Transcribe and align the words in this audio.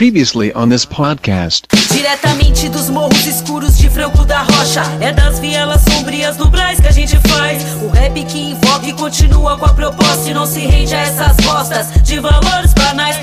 Previously 0.00 0.50
on 0.54 0.70
this 0.70 0.86
podcast. 0.86 1.66
Diretamente 1.92 2.70
dos 2.70 2.88
morros 2.88 3.26
escuros 3.26 3.76
de 3.76 3.90
Franco 3.90 4.24
da 4.24 4.40
Rocha. 4.44 4.80
É 4.98 5.12
das 5.12 5.38
vielas 5.38 5.82
sombrias 5.82 6.38
do 6.38 6.48
Brás 6.48 6.80
que 6.80 6.88
a 6.88 6.90
gente 6.90 7.18
faz. 7.28 7.62
O 7.82 7.88
rap 7.88 8.14
que 8.24 8.38
invoca 8.52 8.86
e 8.86 8.94
continua 8.94 9.58
com 9.58 9.66
a 9.66 9.74
proposta. 9.74 10.30
E 10.30 10.32
não 10.32 10.46
se 10.46 10.60
rende 10.60 10.94
a 10.94 11.00
essas 11.00 11.36
costas 11.44 11.88
de 12.02 12.18
valores 12.18 12.72
banais. 12.72 13.18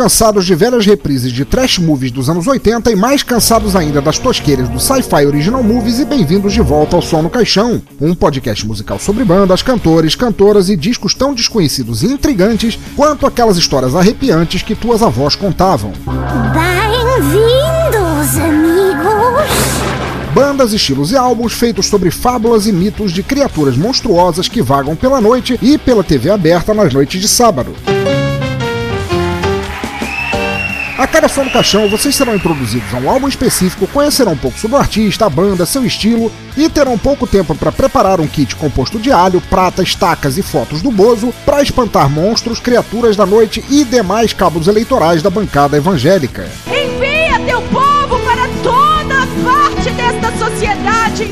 Cansados 0.00 0.46
de 0.46 0.54
velhas 0.54 0.86
reprises 0.86 1.30
de 1.30 1.44
trash 1.44 1.78
movies 1.78 2.10
dos 2.10 2.30
anos 2.30 2.46
80 2.46 2.90
e 2.90 2.96
mais 2.96 3.22
cansados 3.22 3.76
ainda 3.76 4.00
das 4.00 4.18
tosqueiras 4.18 4.66
do 4.66 4.80
Sci-Fi 4.80 5.26
Original 5.26 5.62
Movies 5.62 5.98
e 5.98 6.06
bem-vindos 6.06 6.54
de 6.54 6.62
volta 6.62 6.96
ao 6.96 7.02
Som 7.02 7.20
no 7.20 7.28
Caixão, 7.28 7.82
um 8.00 8.14
podcast 8.14 8.66
musical 8.66 8.98
sobre 8.98 9.24
bandas, 9.24 9.60
cantores, 9.60 10.14
cantoras 10.14 10.70
e 10.70 10.76
discos 10.76 11.12
tão 11.12 11.34
desconhecidos 11.34 12.02
e 12.02 12.06
intrigantes 12.06 12.78
quanto 12.96 13.26
aquelas 13.26 13.58
histórias 13.58 13.94
arrepiantes 13.94 14.62
que 14.62 14.74
tuas 14.74 15.02
avós 15.02 15.36
contavam. 15.36 15.92
Bem-vindos, 16.54 18.38
amigos! 18.38 19.50
Bandas, 20.32 20.72
estilos 20.72 21.12
e 21.12 21.16
álbuns 21.18 21.52
feitos 21.52 21.84
sobre 21.84 22.10
fábulas 22.10 22.66
e 22.66 22.72
mitos 22.72 23.12
de 23.12 23.22
criaturas 23.22 23.76
monstruosas 23.76 24.48
que 24.48 24.62
vagam 24.62 24.96
pela 24.96 25.20
noite 25.20 25.58
e 25.60 25.76
pela 25.76 26.02
TV 26.02 26.30
aberta 26.30 26.72
nas 26.72 26.90
noites 26.94 27.20
de 27.20 27.28
sábado. 27.28 27.74
A 31.00 31.06
cada 31.06 31.30
som 31.30 31.44
do 31.44 31.50
caixão, 31.50 31.88
vocês 31.88 32.14
serão 32.14 32.34
introduzidos 32.34 32.92
a 32.92 32.98
um 32.98 33.08
álbum 33.08 33.26
específico, 33.26 33.86
conhecerão 33.86 34.32
um 34.32 34.36
pouco 34.36 34.58
sobre 34.58 34.76
o 34.76 34.78
artista, 34.78 35.24
a 35.24 35.30
banda, 35.30 35.64
seu 35.64 35.82
estilo 35.82 36.30
e 36.54 36.68
terão 36.68 36.98
pouco 36.98 37.26
tempo 37.26 37.54
para 37.54 37.72
preparar 37.72 38.20
um 38.20 38.26
kit 38.26 38.54
composto 38.54 38.98
de 38.98 39.10
alho, 39.10 39.40
prata, 39.40 39.82
estacas 39.82 40.36
e 40.36 40.42
fotos 40.42 40.82
do 40.82 40.90
Bozo 40.90 41.32
para 41.46 41.62
espantar 41.62 42.10
monstros, 42.10 42.60
criaturas 42.60 43.16
da 43.16 43.24
noite 43.24 43.64
e 43.70 43.82
demais 43.82 44.34
cabos 44.34 44.68
eleitorais 44.68 45.22
da 45.22 45.30
bancada 45.30 45.74
evangélica. 45.74 46.46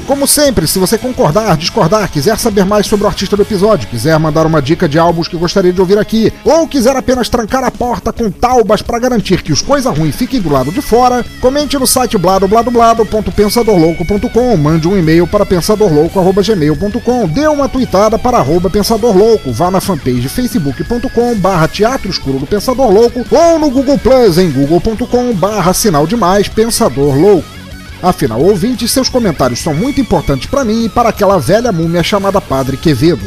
Como 0.07 0.27
sempre, 0.27 0.67
se 0.67 0.79
você 0.79 0.97
concordar, 0.97 1.55
discordar, 1.57 2.11
quiser 2.11 2.39
saber 2.39 2.65
mais 2.65 2.87
sobre 2.87 3.05
o 3.05 3.09
artista 3.09 3.37
do 3.37 3.43
episódio, 3.43 3.89
quiser 3.89 4.19
mandar 4.19 4.47
uma 4.47 4.62
dica 4.62 4.89
de 4.89 4.98
álbuns 4.98 5.29
que 5.29 5.37
gostaria 5.37 5.73
de 5.73 5.81
ouvir 5.81 5.98
aqui, 5.98 6.33
ou 6.45 6.67
quiser 6.67 6.97
apenas 6.97 7.29
trancar 7.29 7.62
a 7.62 7.71
porta 7.71 8.12
com 8.12 8.29
taubas 8.31 8.83
para 8.83 8.99
garantir 8.99 9.43
que 9.43 9.53
os 9.53 9.62
coisa 9.62 9.91
ruim 9.91 10.11
fiquem 10.11 10.41
do 10.41 10.51
lado 10.51 10.73
de 10.73 10.81
fora, 10.81 11.25
comente 11.41 11.79
no 11.79 11.87
site 11.87 12.17
bladobladoblado.pensadorlouco.com, 12.17 14.56
mande 14.56 14.89
um 14.89 14.97
e-mail 14.97 15.27
para 15.27 15.45
pensadorlouco.gmail.com, 15.47 17.29
dê 17.29 17.47
uma 17.47 17.69
tweetada 17.69 18.19
para 18.19 18.39
arroba 18.39 18.71
pensadorlouco, 18.71 19.53
vá 19.53 19.71
na 19.71 19.81
fanpage 19.81 20.29
facebook.com 20.29 21.34
barra 21.37 21.69
teatro 21.69 22.11
escuro 22.11 22.39
do 22.39 22.47
Pensador 22.47 22.91
Louco 22.91 23.25
ou 23.31 23.59
no 23.59 23.71
Google 23.71 23.99
Plus 23.99 24.39
em 24.39 24.51
google.com 24.51 25.34
barra 25.34 25.73
sinal 25.73 26.06
demais 26.06 26.49
Pensador 26.49 27.15
Louco. 27.15 27.58
Afinal, 28.03 28.41
ouvintes, 28.41 28.91
seus 28.91 29.09
comentários 29.09 29.61
são 29.61 29.75
muito 29.75 30.01
importantes 30.01 30.47
para 30.47 30.65
mim 30.65 30.85
e 30.85 30.89
para 30.89 31.09
aquela 31.09 31.39
velha 31.39 31.73
múmia 31.73 32.03
chamada 32.03 32.41
Padre 32.41 32.77
Quevedo. 32.77 33.27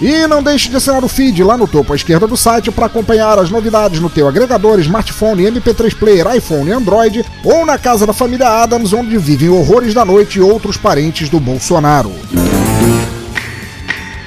E 0.00 0.26
não 0.26 0.42
deixe 0.42 0.70
de 0.70 0.76
assinar 0.76 1.04
o 1.04 1.08
feed 1.08 1.44
lá 1.44 1.58
no 1.58 1.68
topo 1.68 1.92
à 1.92 1.96
esquerda 1.96 2.26
do 2.26 2.36
site 2.36 2.70
para 2.70 2.86
acompanhar 2.86 3.38
as 3.38 3.50
novidades 3.50 4.00
no 4.00 4.08
teu 4.08 4.26
agregador, 4.26 4.80
smartphone, 4.80 5.44
MP3 5.44 5.94
player, 5.94 6.34
iPhone 6.34 6.70
e 6.70 6.72
Android, 6.72 7.24
ou 7.44 7.66
na 7.66 7.76
casa 7.76 8.06
da 8.06 8.14
família 8.14 8.48
Adams, 8.48 8.94
onde 8.94 9.18
vivem 9.18 9.50
horrores 9.50 9.92
da 9.92 10.04
noite 10.04 10.38
e 10.38 10.42
outros 10.42 10.78
parentes 10.78 11.28
do 11.28 11.38
Bolsonaro. 11.38 12.12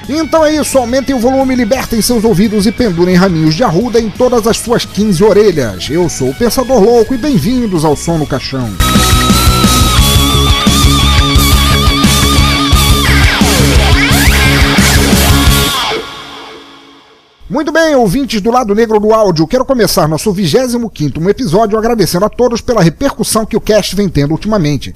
Então 0.08 0.46
é 0.46 0.54
isso, 0.56 0.78
aumentem 0.78 1.16
o 1.16 1.20
volume, 1.20 1.56
libertem 1.56 2.02
seus 2.02 2.26
ouvidos 2.26 2.66
e 2.66 2.72
pendurem 2.74 3.16
raminhos 3.16 3.56
de 3.56 3.64
arruda 3.64 4.00
em 4.02 4.10
todas 4.10 4.46
as 4.46 4.58
suas 4.58 4.84
15 4.84 5.24
orelhas. 5.24 5.90
Eu 5.90 6.10
sou 6.10 6.30
o 6.30 6.36
Pensador 6.36 6.82
Louco 6.82 7.14
e 7.14 7.18
bem-vindos 7.18 7.86
ao 7.86 7.96
Som 7.96 8.18
no 8.18 8.28
Caixão. 8.28 8.70
Muito 17.50 17.72
bem, 17.72 17.96
ouvintes 17.96 18.42
do 18.42 18.52
lado 18.52 18.76
negro 18.76 19.00
do 19.00 19.14
áudio, 19.14 19.48
quero 19.48 19.64
começar 19.64 20.08
nosso 20.08 20.34
25º 20.34 21.30
episódio 21.30 21.78
agradecendo 21.78 22.26
a 22.26 22.30
todos 22.30 22.60
pela 22.60 22.82
repercussão 22.82 23.46
que 23.46 23.56
o 23.56 23.62
cast 23.62 23.96
vem 23.96 24.10
tendo 24.10 24.32
ultimamente. 24.32 24.94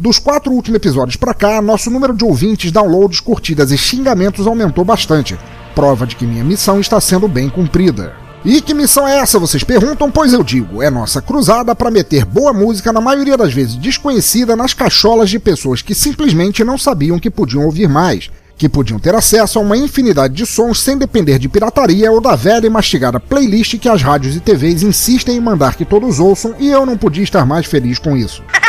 Dos 0.00 0.18
quatro 0.18 0.52
últimos 0.52 0.76
episódios 0.76 1.16
pra 1.16 1.32
cá, 1.32 1.62
nosso 1.62 1.88
número 1.88 2.14
de 2.14 2.24
ouvintes, 2.24 2.72
downloads, 2.72 3.20
curtidas 3.20 3.70
e 3.70 3.78
xingamentos 3.78 4.46
aumentou 4.46 4.84
bastante. 4.84 5.38
Prova 5.74 6.06
de 6.06 6.16
que 6.16 6.26
minha 6.26 6.44
missão 6.44 6.80
está 6.80 7.00
sendo 7.00 7.28
bem 7.28 7.48
cumprida. 7.48 8.12
E 8.44 8.60
que 8.60 8.74
missão 8.74 9.08
é 9.08 9.18
essa, 9.18 9.38
vocês 9.38 9.64
perguntam? 9.64 10.10
Pois 10.10 10.32
eu 10.32 10.42
digo, 10.42 10.82
é 10.82 10.90
nossa 10.90 11.22
cruzada 11.22 11.74
para 11.74 11.90
meter 11.90 12.24
boa 12.24 12.52
música, 12.52 12.92
na 12.92 13.00
maioria 13.00 13.36
das 13.36 13.54
vezes 13.54 13.76
desconhecida, 13.76 14.54
nas 14.54 14.74
cacholas 14.74 15.30
de 15.30 15.38
pessoas 15.38 15.80
que 15.80 15.94
simplesmente 15.94 16.62
não 16.62 16.76
sabiam 16.76 17.18
que 17.18 17.30
podiam 17.30 17.64
ouvir 17.64 17.88
mais, 17.88 18.30
que 18.58 18.68
podiam 18.68 18.98
ter 18.98 19.14
acesso 19.14 19.58
a 19.58 19.62
uma 19.62 19.76
infinidade 19.76 20.34
de 20.34 20.44
sons 20.44 20.82
sem 20.82 20.98
depender 20.98 21.38
de 21.38 21.48
pirataria 21.48 22.10
ou 22.12 22.20
da 22.20 22.36
velha 22.36 22.66
e 22.66 22.70
mastigada 22.70 23.18
playlist 23.18 23.78
que 23.78 23.88
as 23.88 24.02
rádios 24.02 24.36
e 24.36 24.40
TVs 24.40 24.82
insistem 24.82 25.36
em 25.36 25.40
mandar 25.40 25.76
que 25.76 25.84
todos 25.84 26.20
ouçam, 26.20 26.54
e 26.58 26.68
eu 26.68 26.84
não 26.84 26.98
podia 26.98 27.24
estar 27.24 27.46
mais 27.46 27.64
feliz 27.64 27.98
com 27.98 28.16
isso. 28.16 28.42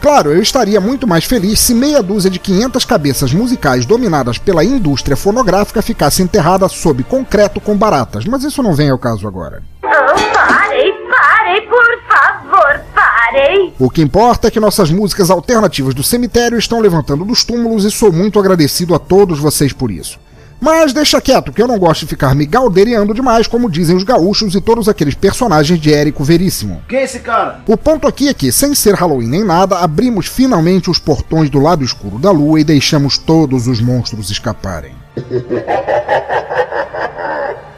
Claro, 0.00 0.32
eu 0.32 0.40
estaria 0.40 0.80
muito 0.80 1.06
mais 1.06 1.24
feliz 1.24 1.58
se 1.58 1.74
meia 1.74 2.02
dúzia 2.02 2.30
de 2.30 2.38
500 2.38 2.84
cabeças 2.84 3.32
musicais 3.32 3.84
dominadas 3.84 4.38
pela 4.38 4.64
indústria 4.64 5.16
fonográfica 5.16 5.82
ficasse 5.82 6.22
enterrada 6.22 6.68
sob 6.68 7.02
concreto 7.02 7.60
com 7.60 7.76
baratas, 7.76 8.24
mas 8.24 8.44
isso 8.44 8.62
não 8.62 8.74
vem 8.74 8.90
ao 8.90 8.98
caso 8.98 9.26
agora. 9.26 9.62
Oh, 9.82 9.88
parem, 10.34 10.94
parem, 11.10 11.68
por 11.68 11.84
favor, 12.08 12.80
parem! 12.94 13.74
O 13.78 13.90
que 13.90 14.02
importa 14.02 14.48
é 14.48 14.50
que 14.50 14.60
nossas 14.60 14.90
músicas 14.90 15.30
alternativas 15.30 15.94
do 15.94 16.02
cemitério 16.02 16.58
estão 16.58 16.80
levantando 16.80 17.24
dos 17.24 17.44
túmulos 17.44 17.84
e 17.84 17.90
sou 17.90 18.12
muito 18.12 18.38
agradecido 18.38 18.94
a 18.94 18.98
todos 18.98 19.40
vocês 19.40 19.72
por 19.72 19.90
isso. 19.90 20.18
Mas 20.60 20.92
deixa 20.92 21.20
quieto, 21.20 21.52
que 21.52 21.62
eu 21.62 21.68
não 21.68 21.78
gosto 21.78 22.00
de 22.00 22.06
ficar 22.06 22.34
me 22.34 22.44
galdeiriando 22.44 23.14
demais, 23.14 23.46
como 23.46 23.70
dizem 23.70 23.96
os 23.96 24.02
gaúchos 24.02 24.54
e 24.54 24.60
todos 24.60 24.88
aqueles 24.88 25.14
personagens 25.14 25.80
de 25.80 25.92
Érico 25.92 26.24
Veríssimo. 26.24 26.82
Quem 26.88 26.98
é 26.98 27.04
esse 27.04 27.20
cara? 27.20 27.60
O 27.66 27.76
ponto 27.76 28.08
aqui 28.08 28.28
é 28.28 28.34
que, 28.34 28.50
sem 28.50 28.74
ser 28.74 28.94
Halloween 28.94 29.28
nem 29.28 29.44
nada, 29.44 29.78
abrimos 29.78 30.26
finalmente 30.26 30.90
os 30.90 30.98
portões 30.98 31.48
do 31.48 31.60
lado 31.60 31.84
escuro 31.84 32.18
da 32.18 32.30
lua 32.30 32.60
e 32.60 32.64
deixamos 32.64 33.16
todos 33.16 33.68
os 33.68 33.80
monstros 33.80 34.30
escaparem. 34.30 34.92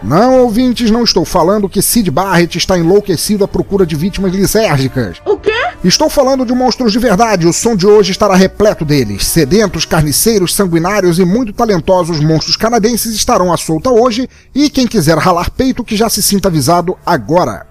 Não, 0.03 0.41
ouvintes, 0.41 0.91
não 0.91 1.05
estou 1.05 1.27
falando 1.27 1.69
que 1.69 1.83
Sid 1.83 2.11
Barrett 2.11 2.57
está 2.57 2.79
enlouquecido 2.79 3.45
à 3.45 3.49
procura 3.49 3.85
de 3.85 3.95
vítimas 3.95 4.33
lisérgicas. 4.33 5.19
O 5.27 5.37
quê? 5.37 5.60
Estou 5.83 6.11
falando 6.11 6.45
de 6.45 6.53
monstros 6.53 6.93
de 6.93 6.99
verdade. 6.99 7.47
O 7.47 7.55
som 7.55 7.75
de 7.75 7.87
hoje 7.87 8.13
estará 8.13 8.35
repleto 8.35 8.85
deles. 8.85 9.27
Sedentos, 9.27 9.87
carniceiros, 9.87 10.55
sanguinários 10.55 11.19
e 11.19 11.25
muito 11.25 11.55
talentosos 11.55 12.21
monstros 12.21 12.55
canadenses 12.55 13.15
estarão 13.15 13.51
à 13.51 13.57
solta 13.57 13.89
hoje. 13.89 14.29
E 14.55 14.69
quem 14.69 14.87
quiser 14.87 15.17
ralar 15.17 15.51
peito 15.51 15.83
que 15.83 15.97
já 15.97 16.11
se 16.11 16.23
sinta 16.23 16.49
avisado 16.49 16.99
agora. 17.07 17.67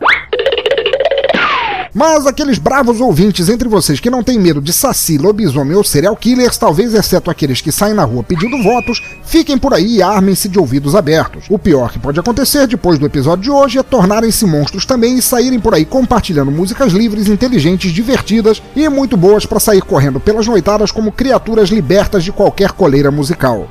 Mas 1.94 2.27
aqueles 2.27 2.57
bravos 2.57 3.01
ouvintes 3.01 3.50
entre 3.50 3.68
vocês 3.68 4.00
que 4.00 4.09
não 4.09 4.24
têm 4.24 4.39
medo 4.39 4.62
de 4.62 4.71
saci, 4.71 5.18
lobisomem 5.18 5.75
ou 5.75 5.83
serial 5.83 6.15
killers, 6.15 6.57
talvez 6.57 6.94
exceto 6.94 7.31
aqueles 7.31 7.62
que 7.62 7.71
saem 7.71 7.95
na 7.95 8.03
rua 8.03 8.24
pedindo 8.24 8.62
votos, 8.62 9.01
fiquem 9.24 9.57
por 9.57 9.74
aí 9.74 9.97
e 9.97 10.01
armem-se 10.01 10.47
de 10.47 10.59
ouvidos 10.59 10.95
abertos. 10.95 11.45
O 11.50 11.57
pior 11.57 11.91
que 11.91 12.00
pode 12.00 12.19
acontecer 12.19 12.68
depois 12.68 13.00
do 13.00 13.06
episódio 13.06 13.44
de 13.44 13.51
hoje 13.51 13.80
é 13.80 13.83
tornarem-se 13.83 14.45
monstros 14.45 14.86
também 14.86 15.18
e 15.18 15.21
saírem 15.21 15.59
por 15.59 15.74
aí 15.74 15.86
compartilhando 15.86 16.51
músicas 16.51 16.94
livres, 16.94 17.27
inteligentes, 17.27 17.91
divertidas 17.91 18.62
e 18.75 18.88
muito 18.88 19.18
boas 19.18 19.45
para 19.45 19.59
sair 19.59 19.81
correndo 19.81 20.19
pelas 20.19 20.47
noitadas 20.47 20.91
como 20.91 21.12
criaturas 21.12 21.69
libertas 21.69 22.24
de 22.24 22.31
qualquer 22.31 22.71
coleira 22.71 23.09
musical. 23.09 23.68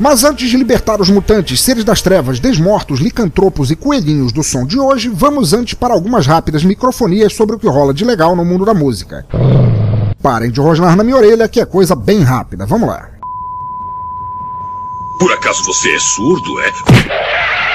Mas 0.00 0.24
antes 0.24 0.48
de 0.48 0.56
libertar 0.56 0.98
os 0.98 1.10
mutantes, 1.10 1.60
seres 1.60 1.84
das 1.84 2.00
trevas, 2.00 2.40
desmortos, 2.40 3.00
licantropos 3.00 3.70
e 3.70 3.76
coelhinhos 3.76 4.32
do 4.32 4.42
som 4.42 4.64
de 4.64 4.78
hoje, 4.78 5.10
vamos 5.10 5.52
antes 5.52 5.74
para 5.74 5.92
algumas 5.92 6.26
rápidas 6.26 6.64
microfonias 6.64 7.34
sobre 7.34 7.56
o 7.56 7.58
que 7.58 7.68
rola 7.68 7.92
de 7.92 8.02
legal 8.02 8.34
no 8.34 8.42
mundo 8.42 8.64
da 8.64 8.72
música. 8.72 9.26
Parem 10.22 10.50
de 10.50 10.58
rosnar 10.58 10.96
na 10.96 11.04
minha 11.04 11.16
orelha, 11.16 11.46
que 11.46 11.60
é 11.60 11.66
coisa 11.66 11.94
bem 11.94 12.22
rápida. 12.22 12.64
Vamos 12.64 12.88
lá. 12.88 13.10
Por 15.18 15.30
acaso 15.34 15.62
você 15.66 15.94
é 15.94 15.98
surdo, 15.98 16.60
é? 16.60 17.69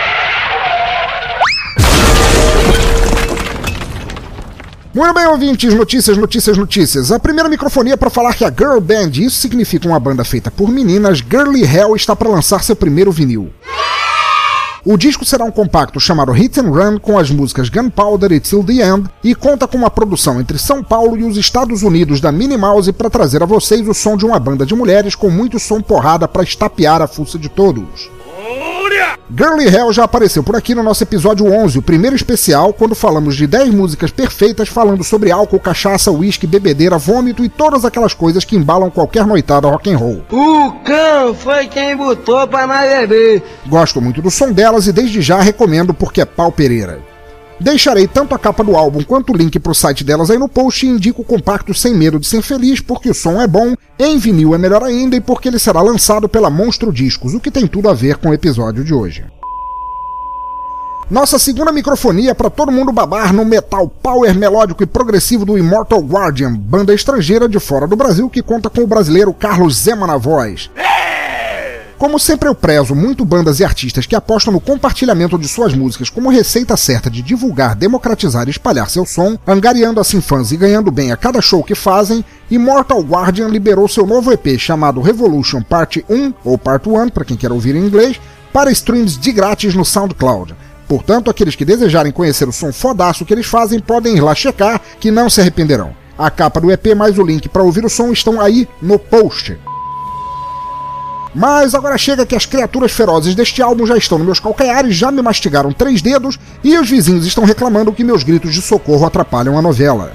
Muito 4.96 5.14
bem, 5.14 5.26
ouvintes, 5.26 5.74
notícias, 5.74 6.18
notícias, 6.18 6.58
notícias. 6.58 7.12
A 7.12 7.20
primeira 7.20 7.50
microfonia 7.50 7.98
para 7.98 8.10
falar 8.10 8.34
que 8.34 8.46
a 8.46 8.50
Girl 8.50 8.80
Band, 8.80 9.10
isso 9.16 9.42
significa 9.42 9.86
uma 9.90 10.00
banda 10.00 10.24
feita 10.24 10.50
por 10.50 10.72
meninas, 10.72 11.18
Girly 11.18 11.64
Hell 11.66 11.98
está 11.98 12.16
para 12.16 12.30
lançar 12.30 12.64
seu 12.64 12.78
primeiro 12.78 13.12
vinil. 13.12 13.52
O 14.86 14.96
disco 14.96 15.26
será 15.26 15.44
um 15.44 15.52
compacto 15.52 16.00
chamado 16.00 16.32
Hit 16.32 16.62
and 16.62 16.70
Run 16.70 16.98
com 16.98 17.20
as 17.20 17.30
músicas 17.30 17.68
Gunpowder 17.68 18.32
e 18.32 18.40
Till 18.40 18.64
the 18.64 18.88
End 18.88 19.10
e 19.22 19.36
conta 19.36 19.68
com 19.68 19.78
uma 19.78 19.92
produção 19.92 20.40
entre 20.40 20.58
São 20.58 20.82
Paulo 20.82 21.18
e 21.18 21.26
os 21.26 21.36
Estados 21.36 21.84
Unidos 21.84 22.22
da 22.22 22.32
Minnie 22.32 22.58
Mouse 22.58 22.94
para 22.94 23.10
trazer 23.10 23.44
a 23.44 23.46
vocês 23.46 23.86
o 23.86 23.94
som 23.94 24.16
de 24.16 24.26
uma 24.26 24.40
banda 24.40 24.66
de 24.66 24.76
mulheres 24.76 25.14
com 25.14 25.30
muito 25.30 25.60
som 25.60 25.82
porrada 25.82 26.26
para 26.26 26.44
estapear 26.44 27.02
a 27.02 27.08
fuça 27.08 27.38
de 27.38 27.50
todos. 27.50 28.15
Girly 29.38 29.68
Hell 29.68 29.92
já 29.92 30.04
apareceu 30.04 30.44
por 30.44 30.56
aqui 30.56 30.76
no 30.76 30.84
nosso 30.84 31.04
episódio 31.04 31.52
11, 31.52 31.80
o 31.80 31.82
primeiro 31.82 32.16
especial, 32.16 32.72
quando 32.72 32.96
falamos 32.96 33.36
de 33.36 33.48
10 33.48 33.74
músicas 33.74 34.12
perfeitas 34.12 34.70
falando 34.70 35.04
sobre 35.04 35.32
álcool, 35.32 35.60
cachaça, 35.60 36.12
uísque, 36.12 36.48
bebedeira, 36.48 36.98
vômito 36.98 37.44
e 37.44 37.50
todas 37.50 37.84
aquelas 37.84 38.14
coisas 38.14 38.46
que 38.46 38.56
embalam 38.56 38.90
qualquer 38.90 39.26
noitada 39.26 39.68
rock 39.68 39.92
and 39.92 39.98
roll. 39.98 40.24
O 40.32 40.72
cão 40.84 41.34
foi 41.34 41.68
quem 41.68 41.96
botou 41.98 42.48
pra 42.48 42.68
nós 42.68 42.90
beber. 42.90 43.44
Gosto 43.68 44.00
muito 44.00 44.22
do 44.22 44.30
som 44.32 44.52
delas 44.52 44.88
e 44.88 44.92
desde 44.92 45.22
já 45.22 45.42
recomendo 45.42 45.94
porque 45.94 46.22
é 46.22 46.26
pau 46.26 46.52
pereira. 46.52 47.15
Deixarei 47.60 48.06
tanto 48.08 48.36
a 48.36 48.40
capa 48.40 48.64
do 48.64 48.76
álbum 48.76 49.02
quanto 49.02 49.32
o 49.32 49.36
link 49.36 49.58
pro 49.60 49.74
site 49.74 50.04
delas 50.04 50.30
aí 50.30 50.38
no 50.38 50.50
post 50.50 50.86
e 50.86 50.90
indico 50.90 51.22
o 51.22 51.26
compacto 51.26 51.74
Sem 51.74 51.94
Medo 51.94 52.20
de 52.20 52.28
Ser 52.28 52.42
Feliz 52.42 52.82
porque 52.82 53.10
o 53.10 53.14
som 53.14 53.42
é 53.42 53.48
bom, 53.48 53.74
em 53.98 54.18
vinil 54.18 54.54
é 54.54 54.58
melhor 54.58 54.84
ainda 54.84 55.16
e 55.16 55.22
porque 55.22 55.48
ele 55.48 55.58
será 55.58 55.82
lançado 55.82 56.28
pela 56.28 56.50
Monstro 56.50 56.92
Discos, 56.92 57.34
o 57.34 57.40
que 57.40 57.50
tem 57.50 57.66
tudo 57.66 57.90
a 57.90 57.94
ver 57.94 58.18
com 58.18 58.30
o 58.30 58.34
episódio 58.34 58.84
de 58.84 58.94
hoje. 58.94 59.24
Nossa 61.10 61.38
segunda 61.38 61.72
microfonia 61.72 62.34
para 62.34 62.50
todo 62.50 62.72
mundo 62.72 62.92
babar 62.92 63.32
no 63.32 63.46
metal 63.46 63.88
power 63.88 64.34
melódico 64.36 64.84
e 64.84 64.88
progressivo 64.88 65.46
do 65.46 65.58
Immortal 65.58 66.02
Guardian, 66.02 66.54
banda 66.54 66.94
estrangeira 66.94 67.48
de 67.48 67.60
fora 67.60 67.88
do 67.88 67.96
Brasil 67.96 68.28
que 68.30 68.42
conta 68.42 68.72
com 68.72 68.82
o 68.82 68.88
brasileiro 68.88 69.32
Carlos 69.32 69.76
Zema 69.76 70.08
na 70.08 70.18
voz. 70.18 70.70
Como 71.98 72.20
sempre 72.20 72.50
eu 72.50 72.54
prezo 72.54 72.94
muito 72.94 73.24
bandas 73.24 73.62
e 73.62 73.64
artistas 73.64 74.06
que 74.06 74.16
apostam 74.18 74.52
no 74.52 74.60
compartilhamento 74.60 75.38
de 75.38 75.48
suas 75.48 75.74
músicas 75.74 76.10
como 76.10 76.30
receita 76.30 76.76
certa 76.76 77.10
de 77.10 77.22
divulgar, 77.22 77.74
democratizar 77.74 78.48
e 78.48 78.52
espalhar 78.52 78.90
seu 78.90 79.06
som, 79.06 79.38
angariando 79.48 80.02
assim 80.02 80.20
fãs 80.20 80.52
e 80.52 80.58
ganhando 80.58 80.92
bem 80.92 81.14
a 81.14 81.18
cada 81.18 81.42
show 81.42 81.64
que 81.64 81.74
fazem, 81.74 82.24
Immortal 82.52 83.00
Guardian 83.02 83.48
liberou 83.48 83.88
seu 83.88 84.06
novo 84.06 84.34
EP 84.34 84.60
chamado 84.60 85.02
Revolution 85.02 85.62
Parte 85.62 86.04
1, 86.10 86.34
ou 86.44 86.58
Part 86.58 86.90
1 86.90 87.10
para 87.10 87.24
quem 87.24 87.38
quer 87.38 87.52
ouvir 87.52 87.76
em 87.76 87.86
inglês, 87.86 88.20
para 88.52 88.72
streams 88.72 89.18
de 89.18 89.32
grátis 89.32 89.74
no 89.74 89.86
SoundCloud. 89.86 90.54
Portanto, 90.90 91.32
aqueles 91.32 91.56
que 91.56 91.64
desejarem 91.64 92.12
conhecer 92.12 92.48
o 92.48 92.52
som 92.54 92.74
fodaço 92.74 93.26
que 93.26 93.34
eles 93.34 93.46
fazem 93.46 93.80
podem 93.80 94.18
ir 94.18 94.22
lá 94.22 94.36
checar, 94.36 94.82
que 95.00 95.12
não 95.12 95.30
se 95.30 95.40
arrependerão. 95.40 95.96
A 96.18 96.30
capa 96.30 96.60
do 96.60 96.72
EP 96.72 96.94
mais 96.96 97.18
o 97.18 97.24
link 97.24 97.48
para 97.48 97.64
ouvir 97.64 97.86
o 97.86 97.90
som 97.90 98.12
estão 98.12 98.40
aí 98.40 98.68
no 98.82 99.00
post. 99.00 99.58
Mas 101.36 101.76
agora 101.76 101.98
chega 101.98 102.26
que 102.26 102.34
as 102.34 102.46
criaturas 102.46 102.94
ferozes 102.94 103.36
deste 103.36 103.62
álbum 103.62 103.86
já 103.86 103.98
estão 103.98 104.18
nos 104.18 104.26
meus 104.26 104.40
calcanhares, 104.40 104.96
já 104.96 105.12
me 105.12 105.22
mastigaram 105.22 105.74
três 105.74 106.02
dedos 106.02 106.40
e 106.64 106.78
os 106.78 106.90
vizinhos 106.90 107.26
estão 107.26 107.44
reclamando 107.44 107.92
que 107.92 108.06
meus 108.06 108.24
gritos 108.24 108.54
de 108.54 108.62
socorro 108.62 109.06
atrapalham 109.06 109.58
a 109.58 109.62
novela. 109.62 110.14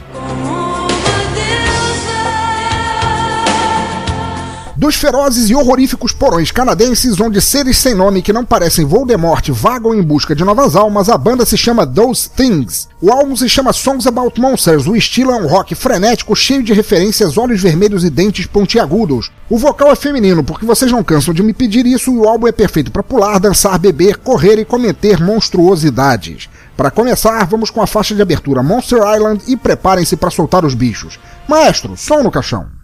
Dos 4.81 4.95
ferozes 4.95 5.51
e 5.51 5.55
horroríficos 5.55 6.11
porões 6.11 6.51
canadenses, 6.51 7.21
onde 7.21 7.39
seres 7.39 7.77
sem 7.77 7.95
nome 7.95 8.23
que 8.23 8.33
não 8.33 8.47
parecem 8.47 8.87
Voldemort 8.87 9.47
vagam 9.51 9.95
em 9.95 10.01
busca 10.01 10.35
de 10.35 10.43
novas 10.43 10.75
almas, 10.75 11.11
a 11.11 11.19
banda 11.19 11.45
se 11.45 11.55
chama 11.55 11.87
Those 11.87 12.31
Things. 12.31 12.89
O 12.99 13.13
álbum 13.13 13.37
se 13.37 13.47
chama 13.47 13.75
Songs 13.75 14.07
About 14.07 14.41
Monsters, 14.41 14.87
o 14.87 14.97
estilo 14.97 15.33
é 15.33 15.37
um 15.37 15.47
rock 15.47 15.75
frenético 15.75 16.35
cheio 16.35 16.63
de 16.63 16.73
referências, 16.73 17.37
olhos 17.37 17.61
vermelhos 17.61 18.05
e 18.05 18.09
dentes 18.09 18.47
pontiagudos. 18.47 19.31
O 19.51 19.59
vocal 19.59 19.93
é 19.93 19.97
feminino, 19.97 20.43
porque 20.43 20.65
vocês 20.65 20.91
não 20.91 21.05
cansam 21.05 21.35
de 21.35 21.43
me 21.43 21.53
pedir 21.53 21.85
isso, 21.85 22.11
e 22.11 22.17
o 22.17 22.27
álbum 22.27 22.47
é 22.47 22.53
perfeito 22.53 22.91
para 22.91 23.03
pular, 23.03 23.39
dançar, 23.39 23.79
beber, 23.79 24.17
correr 24.17 24.59
e 24.59 24.65
cometer 24.65 25.21
monstruosidades. 25.21 26.49
Para 26.75 26.91
começar, 26.91 27.45
vamos 27.45 27.69
com 27.69 27.83
a 27.83 27.87
faixa 27.87 28.15
de 28.15 28.23
abertura 28.23 28.63
Monster 28.63 29.01
Island 29.15 29.43
e 29.47 29.59
preparem-se 29.59 30.17
para 30.17 30.31
soltar 30.31 30.65
os 30.65 30.73
bichos. 30.73 31.21
Maestro, 31.47 31.99
som 31.99 32.23
no 32.23 32.31
caixão. 32.31 32.80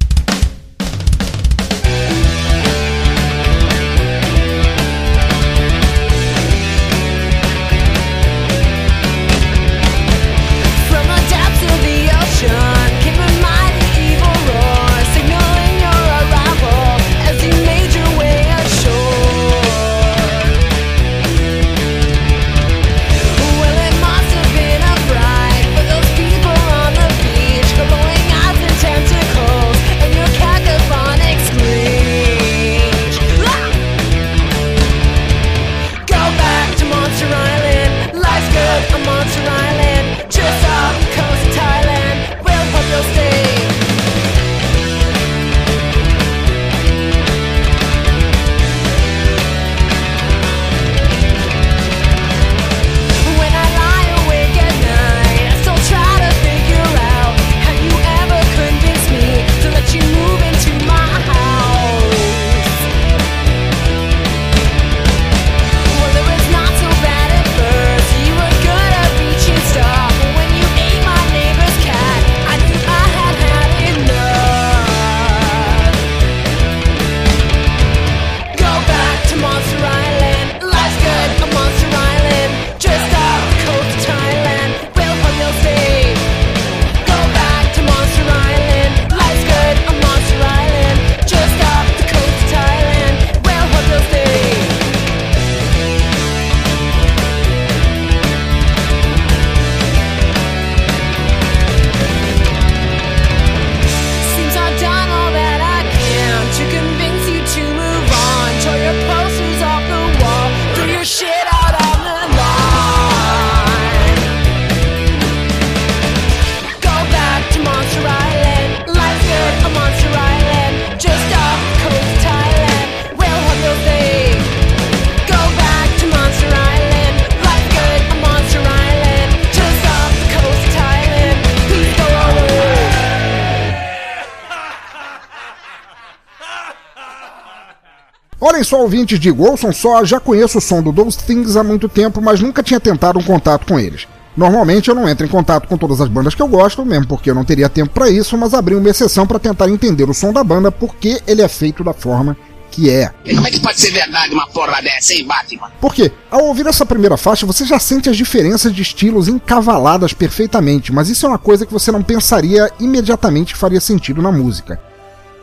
Só, 138.66 138.80
ouvintes, 138.80 139.18
digo, 139.18 139.48
ouçam 139.48 139.72
só, 139.72 140.04
já 140.04 140.20
conheço 140.20 140.58
o 140.58 140.60
som 140.60 140.82
do 140.82 140.92
Those 140.92 141.18
Things 141.18 141.56
há 141.56 141.64
muito 141.64 141.88
tempo, 141.88 142.20
mas 142.20 142.40
nunca 142.40 142.62
tinha 142.62 142.80
tentado 142.80 143.18
um 143.18 143.22
contato 143.22 143.66
com 143.66 143.78
eles. 143.78 144.06
Normalmente 144.36 144.88
eu 144.88 144.94
não 144.94 145.08
entro 145.08 145.24
em 145.24 145.30
contato 145.30 145.66
com 145.66 145.78
todas 145.78 146.00
as 146.00 146.08
bandas 146.08 146.34
que 146.34 146.42
eu 146.42 146.48
gosto, 146.48 146.84
mesmo 146.84 147.06
porque 147.06 147.30
eu 147.30 147.34
não 147.34 147.44
teria 147.44 147.70
tempo 147.70 147.94
para 147.94 148.10
isso, 148.10 148.36
mas 148.36 148.52
abri 148.52 148.74
uma 148.74 148.90
exceção 148.90 149.26
para 149.26 149.38
tentar 149.38 149.68
entender 149.68 150.08
o 150.08 150.14
som 150.14 150.32
da 150.32 150.44
banda 150.44 150.70
porque 150.70 151.22
ele 151.26 151.40
é 151.40 151.48
feito 151.48 151.82
da 151.82 151.94
forma 151.94 152.36
que 152.70 152.90
é. 152.90 153.10
Como 153.34 153.46
é 153.46 153.50
que 153.50 153.60
pode 153.60 153.80
ser 153.80 153.90
verdade 153.90 154.34
uma 154.34 154.46
porra 154.48 154.82
dessa, 154.82 155.14
hein, 155.14 155.26
Batman? 155.26 155.70
Porque, 155.80 156.12
ao 156.30 156.44
ouvir 156.44 156.66
essa 156.66 156.84
primeira 156.84 157.16
faixa, 157.16 157.46
você 157.46 157.64
já 157.64 157.78
sente 157.78 158.10
as 158.10 158.16
diferenças 158.16 158.74
de 158.74 158.82
estilos 158.82 159.28
encavaladas 159.28 160.12
perfeitamente, 160.12 160.92
mas 160.92 161.08
isso 161.08 161.24
é 161.24 161.28
uma 161.30 161.38
coisa 161.38 161.64
que 161.64 161.72
você 161.72 161.90
não 161.90 162.02
pensaria 162.02 162.70
imediatamente 162.78 163.54
que 163.54 163.58
faria 163.58 163.80
sentido 163.80 164.20
na 164.20 164.30
música. 164.30 164.78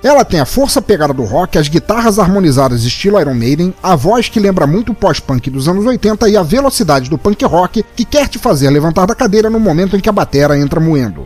Ela 0.03 0.25
tem 0.25 0.41
a 0.41 0.45
força 0.45 0.81
pegada 0.81 1.13
do 1.13 1.23
rock, 1.23 1.57
as 1.57 1.69
guitarras 1.69 2.19
harmonizadas 2.19 2.83
estilo 2.83 3.21
Iron 3.21 3.33
Maiden, 3.33 3.73
a 3.81 3.95
voz 3.95 4.27
que 4.27 4.37
lembra 4.37 4.67
muito 4.67 4.91
o 4.91 4.95
pós-punk 4.95 5.49
dos 5.49 5.69
anos 5.69 5.85
80 5.85 6.27
e 6.27 6.35
a 6.35 6.43
velocidade 6.43 7.09
do 7.09 7.17
punk 7.17 7.45
rock 7.45 7.85
que 7.95 8.03
quer 8.03 8.27
te 8.27 8.37
fazer 8.37 8.69
levantar 8.69 9.05
da 9.05 9.15
cadeira 9.15 9.49
no 9.49 9.61
momento 9.61 9.95
em 9.95 10.01
que 10.01 10.09
a 10.09 10.11
batera 10.11 10.59
entra 10.59 10.81
moendo. 10.81 11.25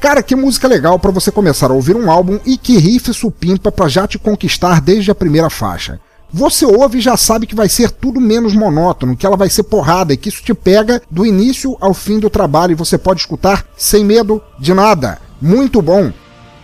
Cara, 0.00 0.22
que 0.22 0.36
música 0.36 0.68
legal 0.68 0.96
para 0.96 1.10
você 1.10 1.32
começar 1.32 1.72
a 1.72 1.74
ouvir 1.74 1.96
um 1.96 2.08
álbum 2.08 2.38
e 2.46 2.56
que 2.56 2.78
riff 2.78 3.12
supimpa 3.12 3.72
para 3.72 3.88
já 3.88 4.06
te 4.06 4.16
conquistar 4.16 4.80
desde 4.80 5.10
a 5.10 5.14
primeira 5.14 5.50
faixa. 5.50 5.98
Você 6.32 6.64
ouve 6.64 6.98
e 6.98 7.00
já 7.00 7.16
sabe 7.16 7.48
que 7.48 7.54
vai 7.54 7.68
ser 7.68 7.90
tudo 7.90 8.20
menos 8.20 8.54
monótono, 8.54 9.16
que 9.16 9.26
ela 9.26 9.36
vai 9.36 9.50
ser 9.50 9.64
porrada 9.64 10.12
e 10.12 10.16
que 10.16 10.28
isso 10.28 10.42
te 10.44 10.54
pega 10.54 11.02
do 11.10 11.26
início 11.26 11.76
ao 11.80 11.92
fim 11.92 12.20
do 12.20 12.30
trabalho 12.30 12.72
e 12.72 12.76
você 12.76 12.96
pode 12.96 13.20
escutar 13.20 13.64
sem 13.76 14.04
medo 14.04 14.40
de 14.56 14.72
nada. 14.72 15.18
Muito 15.42 15.82
bom. 15.82 16.12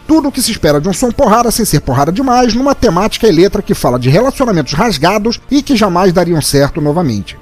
Tudo 0.06 0.28
o 0.28 0.32
que 0.32 0.42
se 0.42 0.50
espera 0.50 0.80
de 0.80 0.88
um 0.88 0.92
som 0.92 1.10
porrada 1.10 1.50
sem 1.50 1.64
ser 1.64 1.80
porrada 1.80 2.12
demais, 2.12 2.54
numa 2.54 2.74
temática 2.74 3.26
e 3.26 3.32
letra 3.32 3.62
que 3.62 3.74
fala 3.74 3.98
de 3.98 4.10
relacionamentos 4.10 4.74
rasgados 4.74 5.40
e 5.50 5.62
que 5.62 5.76
jamais 5.76 6.12
dariam 6.12 6.40
certo 6.42 6.80
novamente. 6.80 7.38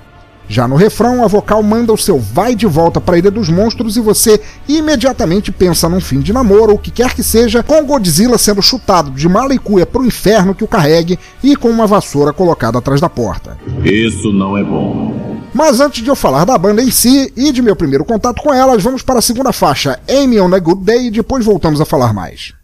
Já 0.48 0.68
no 0.68 0.76
refrão, 0.76 1.24
a 1.24 1.26
vocal 1.26 1.62
manda 1.62 1.92
o 1.92 1.98
seu 1.98 2.18
vai 2.18 2.54
de 2.54 2.66
volta 2.66 3.00
para 3.00 3.14
a 3.14 3.18
Ilha 3.18 3.30
dos 3.30 3.48
Monstros 3.48 3.96
e 3.96 4.00
você 4.00 4.40
imediatamente 4.68 5.50
pensa 5.50 5.88
num 5.88 6.00
fim 6.00 6.20
de 6.20 6.32
namoro 6.32 6.72
ou 6.72 6.76
o 6.76 6.78
que 6.78 6.90
quer 6.90 7.14
que 7.14 7.22
seja, 7.22 7.62
com 7.62 7.84
Godzilla 7.84 8.36
sendo 8.36 8.60
chutado 8.60 9.10
de 9.10 9.28
mala 9.28 9.54
e 9.54 9.58
cuia 9.58 9.86
pro 9.86 10.04
inferno 10.04 10.54
que 10.54 10.64
o 10.64 10.68
carregue 10.68 11.18
e 11.42 11.56
com 11.56 11.68
uma 11.68 11.86
vassoura 11.86 12.32
colocada 12.32 12.78
atrás 12.78 13.00
da 13.00 13.08
porta. 13.08 13.56
Isso 13.84 14.32
não 14.32 14.56
é 14.58 14.64
bom. 14.64 15.40
Mas 15.54 15.80
antes 15.80 16.02
de 16.02 16.08
eu 16.08 16.16
falar 16.16 16.44
da 16.44 16.56
banda 16.56 16.82
em 16.82 16.90
si 16.90 17.32
e 17.36 17.52
de 17.52 17.60
meu 17.60 17.76
primeiro 17.76 18.04
contato 18.04 18.42
com 18.42 18.52
elas, 18.52 18.82
vamos 18.82 19.02
para 19.02 19.18
a 19.18 19.22
segunda 19.22 19.52
faixa, 19.52 20.00
Amy 20.08 20.40
on 20.40 20.54
a 20.54 20.58
Good 20.58 20.82
Day, 20.82 21.06
e 21.06 21.10
depois 21.10 21.44
voltamos 21.44 21.80
a 21.80 21.84
falar 21.84 22.12
mais. 22.12 22.54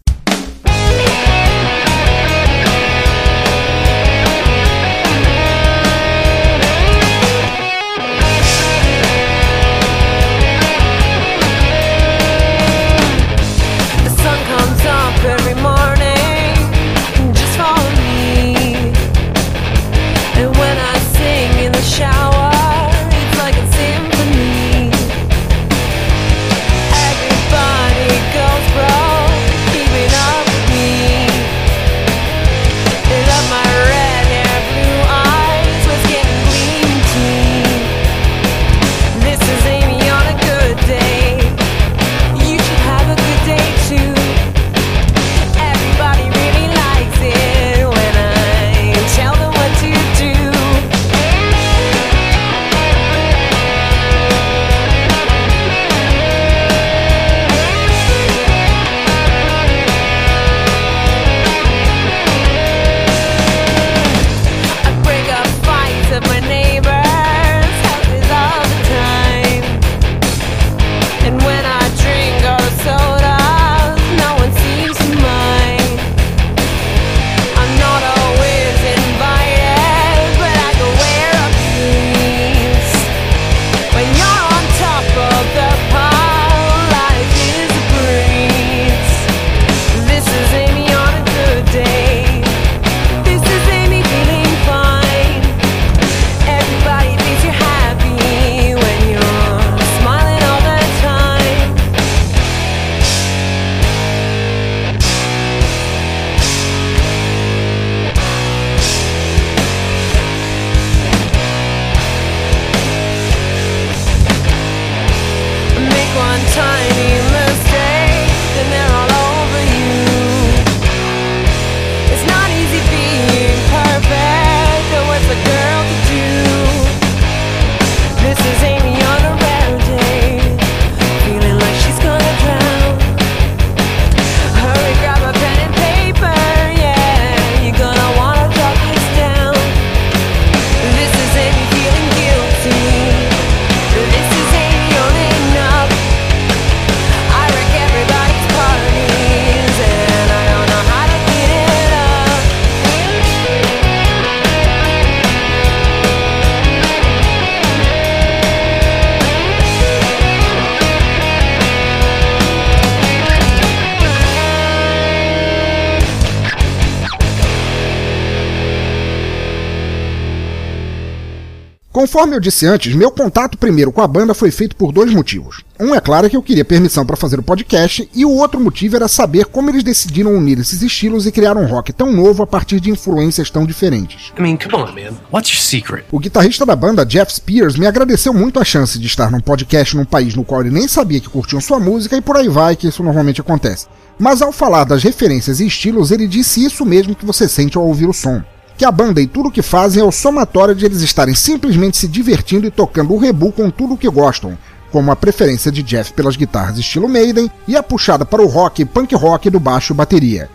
Conforme 171.99 172.37
eu 172.37 172.39
disse 172.39 172.65
antes, 172.65 172.95
meu 172.95 173.11
contato 173.11 173.59
primeiro 173.59 173.91
com 173.91 174.01
a 174.01 174.07
banda 174.07 174.33
foi 174.33 174.53
feito 174.53 174.77
por 174.77 174.93
dois 174.93 175.13
motivos. 175.13 175.65
Um 175.81 175.93
é 175.93 176.01
claro 176.01 176.31
que 176.31 176.37
eu 176.37 176.43
queria 176.45 176.65
permissão 176.65 177.05
para 177.05 177.17
fazer 177.17 177.41
o 177.41 177.43
podcast, 177.43 178.09
e 178.15 178.25
o 178.25 178.31
outro 178.31 178.61
motivo 178.61 178.95
era 178.95 179.09
saber 179.09 179.47
como 179.47 179.69
eles 179.69 179.83
decidiram 179.83 180.33
unir 180.33 180.61
esses 180.61 180.81
estilos 180.81 181.27
e 181.27 181.33
criar 181.33 181.57
um 181.57 181.67
rock 181.67 181.93
tão 181.93 182.13
novo 182.13 182.41
a 182.41 182.47
partir 182.47 182.79
de 182.79 182.89
influências 182.89 183.51
tão 183.51 183.67
diferentes. 183.67 184.33
I 184.39 184.41
mean, 184.41 184.57
come 184.57 184.77
on, 184.77 184.93
man. 184.93 185.17
What's 185.33 185.51
your 185.53 185.61
secret? 185.61 186.05
O 186.13 186.21
guitarrista 186.21 186.65
da 186.65 186.77
banda, 186.77 187.05
Jeff 187.05 187.35
Spears, 187.35 187.75
me 187.75 187.89
agradeceu 187.89 188.33
muito 188.33 188.61
a 188.61 188.65
chance 188.65 188.97
de 188.97 189.09
estar 189.09 189.29
num 189.33 189.41
podcast 189.41 189.97
num 189.97 190.05
país 190.05 190.37
no 190.37 190.45
qual 190.45 190.61
ele 190.61 190.71
nem 190.71 190.87
sabia 190.87 191.19
que 191.19 191.29
curtiam 191.29 191.61
sua 191.61 191.81
música 191.81 192.17
e 192.17 192.21
por 192.21 192.37
aí 192.37 192.49
vai, 192.49 192.77
que 192.77 192.87
isso 192.87 193.03
normalmente 193.03 193.41
acontece. 193.41 193.89
Mas 194.17 194.41
ao 194.41 194.53
falar 194.53 194.85
das 194.85 195.03
referências 195.03 195.59
e 195.59 195.67
estilos, 195.67 196.13
ele 196.13 196.29
disse 196.29 196.65
isso 196.65 196.87
mesmo 196.87 197.17
que 197.17 197.27
você 197.27 197.49
sente 197.49 197.77
ao 197.77 197.85
ouvir 197.85 198.09
o 198.09 198.13
som. 198.13 198.41
Que 198.79 198.85
a 198.85 198.93
banda 198.93 199.21
e 199.21 199.27
tudo 199.27 199.49
o 199.49 199.51
que 199.51 199.61
fazem 199.61 200.01
é 200.01 200.07
o 200.07 200.13
somatório 200.13 200.73
de 200.73 200.87
eles 200.87 201.01
estarem 201.01 201.35
simplesmente 201.35 201.97
se 201.97 202.07
divertindo 202.07 202.65
e 202.65 202.71
tocando 202.71 203.13
o 203.13 203.19
rebu 203.19 203.51
com 203.51 203.69
tudo 203.71 203.95
o 203.95 203.99
que 203.99 204.09
gostam, 204.09 204.57
como 204.93 205.11
a 205.11 205.17
preferência 205.17 205.73
de 205.73 205.83
Jeff 205.83 206.13
pelas 206.13 206.37
guitarras 206.37 206.79
estilo 206.79 207.09
Maiden 207.09 207.51
e 207.67 207.77
a 207.77 207.83
puxada 207.83 208.25
para 208.25 208.41
o 208.41 208.47
rock 208.47 208.83
e 208.83 208.85
punk 208.85 209.13
rock 209.17 209.51
do 209.51 209.59
baixo 209.59 209.93
e 209.93 209.97
bateria. 209.97 210.49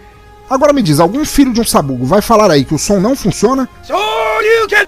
Agora 0.49 0.71
me 0.71 0.81
diz, 0.81 1.01
algum 1.01 1.25
filho 1.25 1.51
de 1.51 1.59
um 1.59 1.65
sabugo 1.65 2.05
vai 2.05 2.21
falar 2.21 2.49
aí 2.49 2.63
que 2.63 2.73
o 2.73 2.79
som 2.79 2.97
não 2.97 3.13
funciona? 3.13 3.67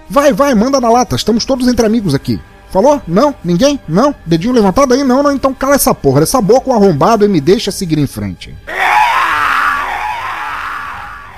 Vai, 0.08 0.32
vai, 0.32 0.54
manda 0.54 0.80
na 0.80 0.88
lata, 0.88 1.14
estamos 1.14 1.44
todos 1.44 1.68
entre 1.68 1.84
amigos 1.84 2.14
aqui. 2.14 2.40
Falou? 2.70 3.02
Não? 3.06 3.34
Ninguém? 3.44 3.78
Não? 3.86 4.14
Dedinho 4.24 4.54
levantado 4.54 4.94
aí? 4.94 5.04
Não, 5.04 5.22
não, 5.22 5.32
então 5.32 5.52
cala 5.52 5.74
essa 5.74 5.94
porra, 5.94 6.22
essa 6.22 6.40
boca 6.40 6.70
um 6.70 6.74
arrombado 6.74 7.22
e 7.22 7.28
me 7.28 7.40
deixa 7.40 7.70
seguir 7.70 7.98
em 7.98 8.06
frente. 8.06 8.56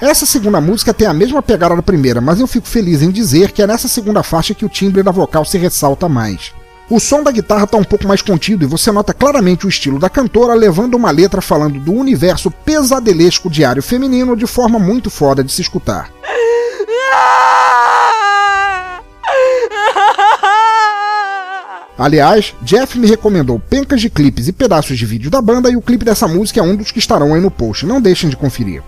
Essa 0.00 0.24
segunda 0.24 0.60
música 0.60 0.94
tem 0.94 1.08
a 1.08 1.12
mesma 1.12 1.42
pegada 1.42 1.74
da 1.74 1.82
primeira, 1.82 2.20
mas 2.20 2.38
eu 2.38 2.46
fico 2.46 2.68
feliz 2.68 3.02
em 3.02 3.10
dizer 3.10 3.50
que 3.50 3.60
é 3.60 3.66
nessa 3.66 3.88
segunda 3.88 4.22
faixa 4.22 4.54
que 4.54 4.64
o 4.64 4.68
timbre 4.68 5.02
da 5.02 5.10
vocal 5.10 5.44
se 5.44 5.58
ressalta 5.58 6.08
mais. 6.08 6.52
O 6.88 7.00
som 7.00 7.20
da 7.20 7.32
guitarra 7.32 7.64
está 7.64 7.76
um 7.76 7.84
pouco 7.84 8.06
mais 8.06 8.22
contido 8.22 8.64
e 8.64 8.68
você 8.68 8.92
nota 8.92 9.12
claramente 9.12 9.66
o 9.66 9.68
estilo 9.68 9.98
da 9.98 10.08
cantora 10.08 10.54
levando 10.54 10.94
uma 10.94 11.10
letra 11.10 11.42
falando 11.42 11.80
do 11.80 11.92
universo 11.92 12.48
pesadelesco 12.48 13.50
diário 13.50 13.82
feminino 13.82 14.36
de 14.36 14.46
forma 14.46 14.78
muito 14.78 15.10
foda 15.10 15.42
de 15.42 15.50
se 15.50 15.62
escutar. 15.62 16.10
Aliás, 21.98 22.54
Jeff 22.62 22.96
me 22.96 23.08
recomendou 23.08 23.58
pencas 23.58 24.00
de 24.00 24.08
clipes 24.08 24.46
e 24.46 24.52
pedaços 24.52 24.96
de 24.96 25.04
vídeo 25.04 25.28
da 25.28 25.42
banda 25.42 25.68
e 25.68 25.76
o 25.76 25.82
clipe 25.82 26.04
dessa 26.04 26.28
música 26.28 26.60
é 26.60 26.62
um 26.62 26.76
dos 26.76 26.92
que 26.92 27.00
estarão 27.00 27.34
aí 27.34 27.40
no 27.40 27.50
post, 27.50 27.84
não 27.84 28.00
deixem 28.00 28.30
de 28.30 28.36
conferir. 28.36 28.80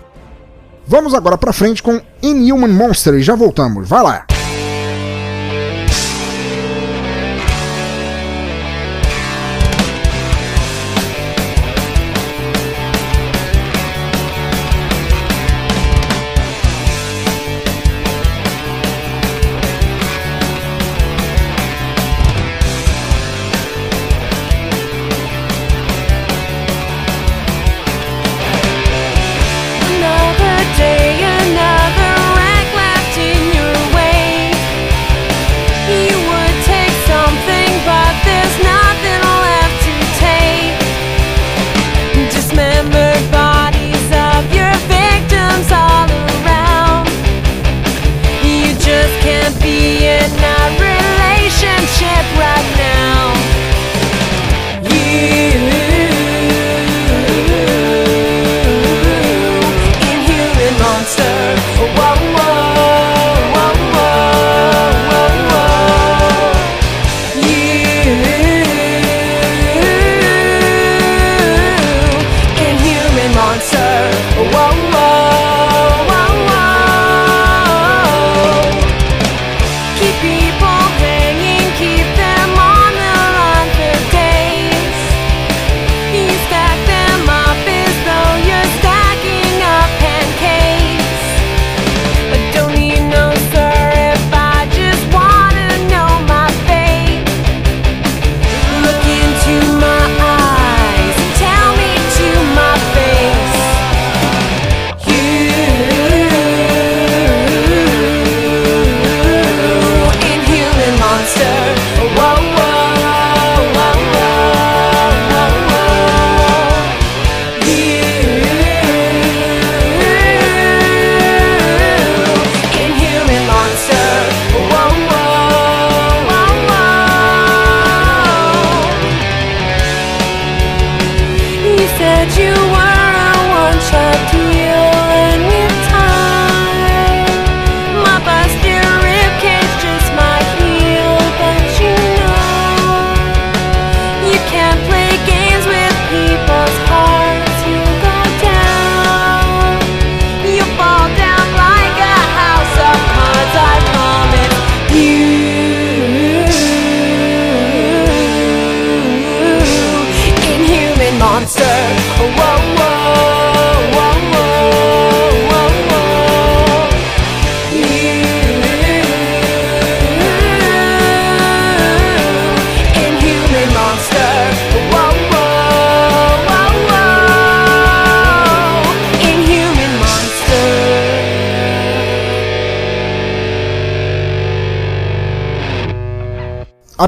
Vamos 0.91 1.13
agora 1.13 1.37
pra 1.37 1.53
frente 1.53 1.81
com 1.81 2.01
Inhuman 2.21 2.67
Monster 2.67 3.13
e 3.13 3.21
já 3.21 3.33
voltamos, 3.33 3.87
vai 3.87 4.03
lá! 4.03 4.30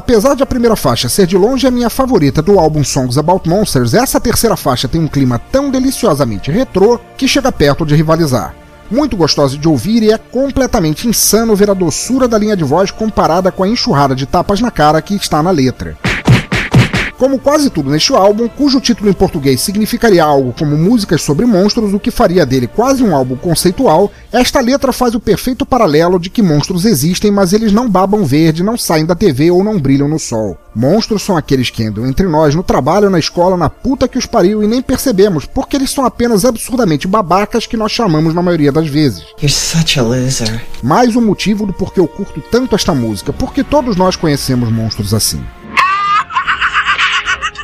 Apesar 0.04 0.34
de 0.36 0.42
a 0.42 0.46
primeira 0.46 0.76
faixa 0.76 1.08
ser 1.08 1.26
de 1.26 1.34
longe 1.34 1.66
a 1.66 1.70
minha 1.70 1.88
favorita 1.88 2.42
do 2.42 2.58
álbum 2.58 2.84
Songs 2.84 3.16
About 3.16 3.48
Monsters, 3.48 3.94
essa 3.94 4.20
terceira 4.20 4.54
faixa 4.54 4.86
tem 4.86 5.00
um 5.00 5.08
clima 5.08 5.38
tão 5.50 5.70
deliciosamente 5.70 6.50
retrô 6.50 7.00
que 7.16 7.26
chega 7.26 7.50
perto 7.50 7.86
de 7.86 7.94
rivalizar. 7.94 8.54
Muito 8.90 9.16
gostosa 9.16 9.56
de 9.56 9.66
ouvir 9.66 10.02
e 10.02 10.12
é 10.12 10.18
completamente 10.18 11.08
insano 11.08 11.56
ver 11.56 11.70
a 11.70 11.74
doçura 11.74 12.28
da 12.28 12.36
linha 12.36 12.54
de 12.54 12.62
voz 12.62 12.90
comparada 12.90 13.50
com 13.50 13.62
a 13.62 13.68
enxurrada 13.68 14.14
de 14.14 14.26
tapas 14.26 14.60
na 14.60 14.70
cara 14.70 15.00
que 15.00 15.14
está 15.14 15.42
na 15.42 15.50
letra. 15.50 15.96
Como 17.18 17.38
quase 17.38 17.70
tudo 17.70 17.90
neste 17.90 18.12
álbum, 18.12 18.48
cujo 18.48 18.80
título 18.80 19.08
em 19.08 19.12
português 19.12 19.60
significaria 19.60 20.24
algo 20.24 20.52
como 20.58 20.76
músicas 20.76 21.22
sobre 21.22 21.46
monstros, 21.46 21.94
o 21.94 22.00
que 22.00 22.10
faria 22.10 22.44
dele 22.44 22.66
quase 22.66 23.04
um 23.04 23.14
álbum 23.14 23.36
conceitual, 23.36 24.10
esta 24.32 24.60
letra 24.60 24.92
faz 24.92 25.14
o 25.14 25.20
perfeito 25.20 25.64
paralelo 25.64 26.18
de 26.18 26.28
que 26.28 26.42
monstros 26.42 26.84
existem, 26.84 27.30
mas 27.30 27.52
eles 27.52 27.72
não 27.72 27.88
babam 27.88 28.24
verde, 28.24 28.64
não 28.64 28.76
saem 28.76 29.06
da 29.06 29.14
TV 29.14 29.50
ou 29.50 29.62
não 29.62 29.78
brilham 29.78 30.08
no 30.08 30.18
sol. 30.18 30.58
Monstros 30.74 31.22
são 31.22 31.36
aqueles 31.36 31.70
que 31.70 31.84
andam 31.84 32.04
entre 32.04 32.26
nós 32.26 32.52
no 32.52 32.64
trabalho, 32.64 33.08
na 33.08 33.18
escola, 33.20 33.56
na 33.56 33.70
puta 33.70 34.08
que 34.08 34.18
os 34.18 34.26
pariu 34.26 34.60
e 34.60 34.66
nem 34.66 34.82
percebemos, 34.82 35.46
porque 35.46 35.76
eles 35.76 35.90
são 35.90 36.04
apenas 36.04 36.44
absurdamente 36.44 37.06
babacas 37.06 37.64
que 37.64 37.76
nós 37.76 37.92
chamamos 37.92 38.34
na 38.34 38.42
maioria 38.42 38.72
das 38.72 38.88
vezes. 38.88 39.24
Mais 40.82 41.14
um 41.14 41.20
motivo 41.20 41.64
do 41.64 41.72
porquê 41.72 42.00
eu 42.00 42.08
curto 42.08 42.42
tanto 42.50 42.74
esta 42.74 42.92
música, 42.92 43.32
porque 43.32 43.62
todos 43.62 43.94
nós 43.96 44.16
conhecemos 44.16 44.68
monstros 44.68 45.14
assim. 45.14 45.40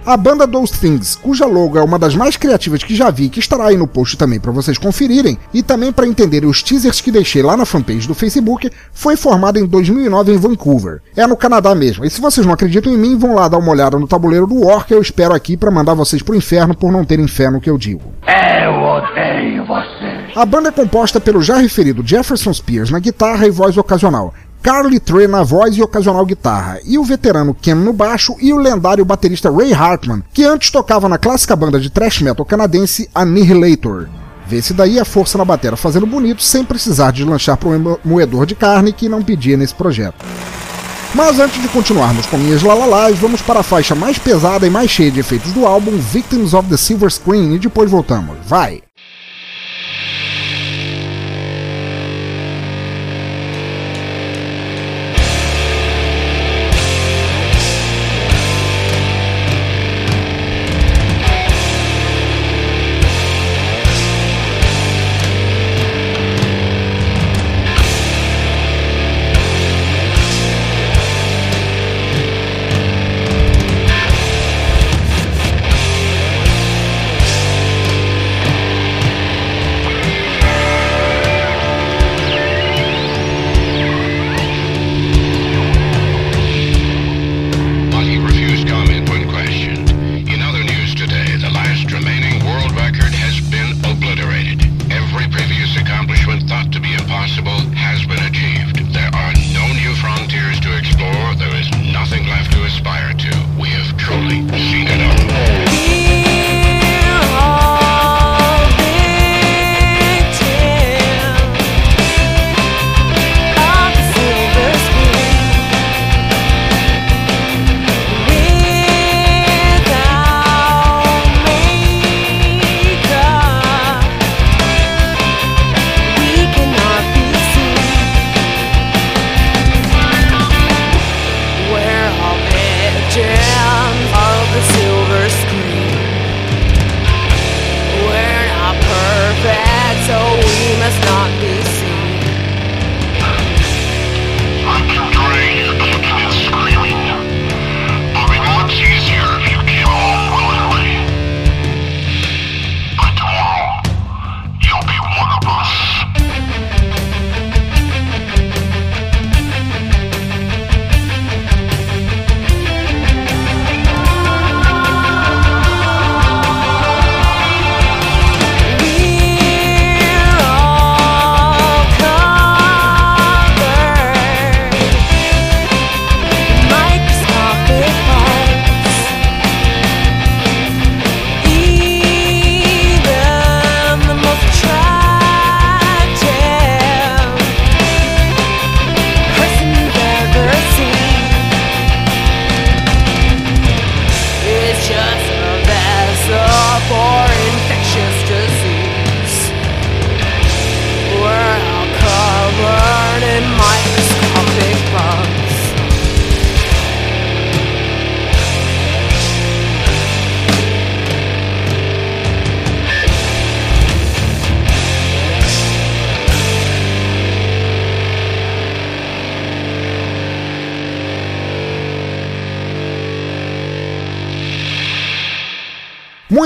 A 0.04 0.16
banda 0.16 0.48
Those 0.48 0.72
Things, 0.80 1.14
cuja 1.14 1.44
logo 1.44 1.78
é 1.78 1.82
uma 1.82 1.98
das 1.98 2.14
mais 2.14 2.34
criativas 2.34 2.82
que 2.82 2.94
já 2.94 3.10
vi, 3.10 3.28
que 3.28 3.38
estará 3.38 3.66
aí 3.66 3.76
no 3.76 3.86
post 3.86 4.16
também 4.16 4.40
para 4.40 4.50
vocês 4.50 4.78
conferirem, 4.78 5.38
e 5.52 5.62
também 5.62 5.92
para 5.92 6.06
entenderem 6.06 6.48
os 6.48 6.62
teasers 6.62 7.02
que 7.02 7.12
deixei 7.12 7.42
lá 7.42 7.54
na 7.54 7.66
fanpage 7.66 8.08
do 8.08 8.14
Facebook, 8.14 8.70
foi 8.92 9.14
formada 9.14 9.60
em 9.60 9.66
2009 9.66 10.32
em 10.32 10.38
Vancouver. 10.38 11.02
É 11.14 11.26
no 11.26 11.36
Canadá 11.36 11.74
mesmo. 11.74 12.04
E 12.04 12.10
se 12.10 12.20
vocês 12.20 12.46
não 12.46 12.54
acreditam 12.54 12.92
em 12.92 12.96
mim, 12.96 13.18
vão 13.18 13.34
lá 13.34 13.46
dar 13.46 13.58
uma 13.58 13.70
olhada 13.70 13.98
no 13.98 14.08
tabuleiro 14.08 14.46
do 14.46 14.64
War 14.64 14.86
que 14.86 14.94
eu 14.94 15.02
espero 15.02 15.34
aqui 15.34 15.54
para 15.56 15.70
mandar 15.70 15.92
vocês 15.92 16.22
pro 16.22 16.34
inferno 16.34 16.74
por 16.74 16.90
não 16.90 17.04
terem 17.04 17.28
fé 17.28 17.50
no 17.50 17.60
que 17.60 17.68
eu 17.68 17.76
digo. 17.76 18.14
Eu 18.26 18.72
odeio 18.72 19.66
você. 19.66 20.30
A 20.34 20.46
banda 20.46 20.70
é 20.70 20.72
composta 20.72 21.20
pelo 21.20 21.42
já 21.42 21.58
referido 21.58 22.06
Jefferson 22.06 22.54
Spears 22.54 22.90
na 22.90 22.98
guitarra 22.98 23.46
e 23.46 23.50
voz 23.50 23.76
ocasional, 23.76 24.32
Carly 24.62 25.00
Trey 25.00 25.26
na 25.26 25.42
voz 25.42 25.74
e 25.76 25.82
ocasional 25.82 26.24
guitarra, 26.26 26.80
e 26.84 26.98
o 26.98 27.04
veterano 27.04 27.54
Ken 27.54 27.74
no 27.74 27.92
baixo 27.92 28.36
e 28.40 28.52
o 28.52 28.58
lendário 28.58 29.04
baterista 29.04 29.50
Ray 29.50 29.72
Hartman, 29.72 30.22
que 30.34 30.44
antes 30.44 30.70
tocava 30.70 31.08
na 31.08 31.16
clássica 31.16 31.56
banda 31.56 31.80
de 31.80 31.88
thrash 31.88 32.20
metal 32.20 32.44
canadense 32.44 33.08
Annihilator. 33.14 34.08
Vê-se 34.46 34.74
daí 34.74 34.98
a 34.98 35.04
força 35.04 35.38
na 35.38 35.44
batera 35.44 35.76
fazendo 35.76 36.06
bonito 36.06 36.42
sem 36.42 36.64
precisar 36.64 37.10
deslanchar 37.12 37.56
para 37.56 37.70
um 37.70 37.96
moedor 38.04 38.44
de 38.44 38.54
carne 38.54 38.92
que 38.92 39.08
não 39.08 39.22
pedia 39.22 39.56
nesse 39.56 39.74
projeto. 39.74 40.24
Mas 41.14 41.40
antes 41.40 41.60
de 41.60 41.68
continuarmos 41.68 42.26
com 42.26 42.36
minhas 42.36 42.62
lalalás, 42.62 43.18
vamos 43.18 43.40
para 43.40 43.60
a 43.60 43.64
faixa 43.64 43.94
mais 43.94 44.18
pesada 44.18 44.66
e 44.66 44.70
mais 44.70 44.90
cheia 44.90 45.10
de 45.10 45.20
efeitos 45.20 45.52
do 45.52 45.66
álbum, 45.66 45.96
Victims 45.98 46.52
of 46.52 46.68
the 46.68 46.76
Silver 46.76 47.10
Screen, 47.10 47.54
e 47.54 47.58
depois 47.58 47.90
voltamos. 47.90 48.36
Vai! 48.46 48.82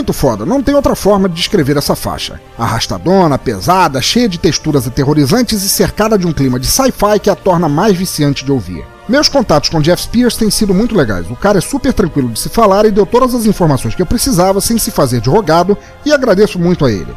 Muito 0.05 0.13
foda, 0.13 0.45
não 0.45 0.63
tem 0.63 0.75
outra 0.75 0.95
forma 0.95 1.31
de 1.31 1.35
descrever 1.35 1.79
essa 1.79 1.97
faixa. 1.97 2.39
Arrastadona, 2.59 3.39
pesada, 3.39 4.03
cheia 4.03 4.29
de 4.29 4.37
texturas 4.37 4.87
aterrorizantes 4.87 5.63
e 5.63 5.69
cercada 5.71 6.19
de 6.19 6.27
um 6.27 6.33
clima 6.33 6.61
de 6.61 6.67
sci-fi 6.67 7.19
que 7.19 7.31
a 7.31 7.35
torna 7.35 7.71
mais 7.71 7.97
viciante 7.97 8.45
de 8.45 8.53
ouvir. 8.53 8.85
Meus 9.09 9.31
contatos 9.31 9.71
com 9.71 9.81
Jeff 9.81 10.03
Spears 10.03 10.37
têm 10.37 10.51
sido 10.51 10.75
muito 10.75 10.95
legais. 10.95 11.31
O 11.31 11.37
cara 11.37 11.57
é 11.57 11.63
super 11.63 11.95
tranquilo 11.95 12.29
de 12.29 12.39
se 12.39 12.51
falar 12.51 12.85
e 12.85 12.91
deu 12.91 13.07
todas 13.07 13.35
as 13.35 13.47
informações 13.47 13.95
que 13.95 14.03
eu 14.03 14.07
precisava 14.07 14.61
sem 14.61 14.77
se 14.77 14.91
fazer 14.91 15.23
de 15.23 15.31
rogado 15.31 15.75
e 16.05 16.13
agradeço 16.13 16.59
muito 16.59 16.85
a 16.85 16.93
ele. 16.93 17.17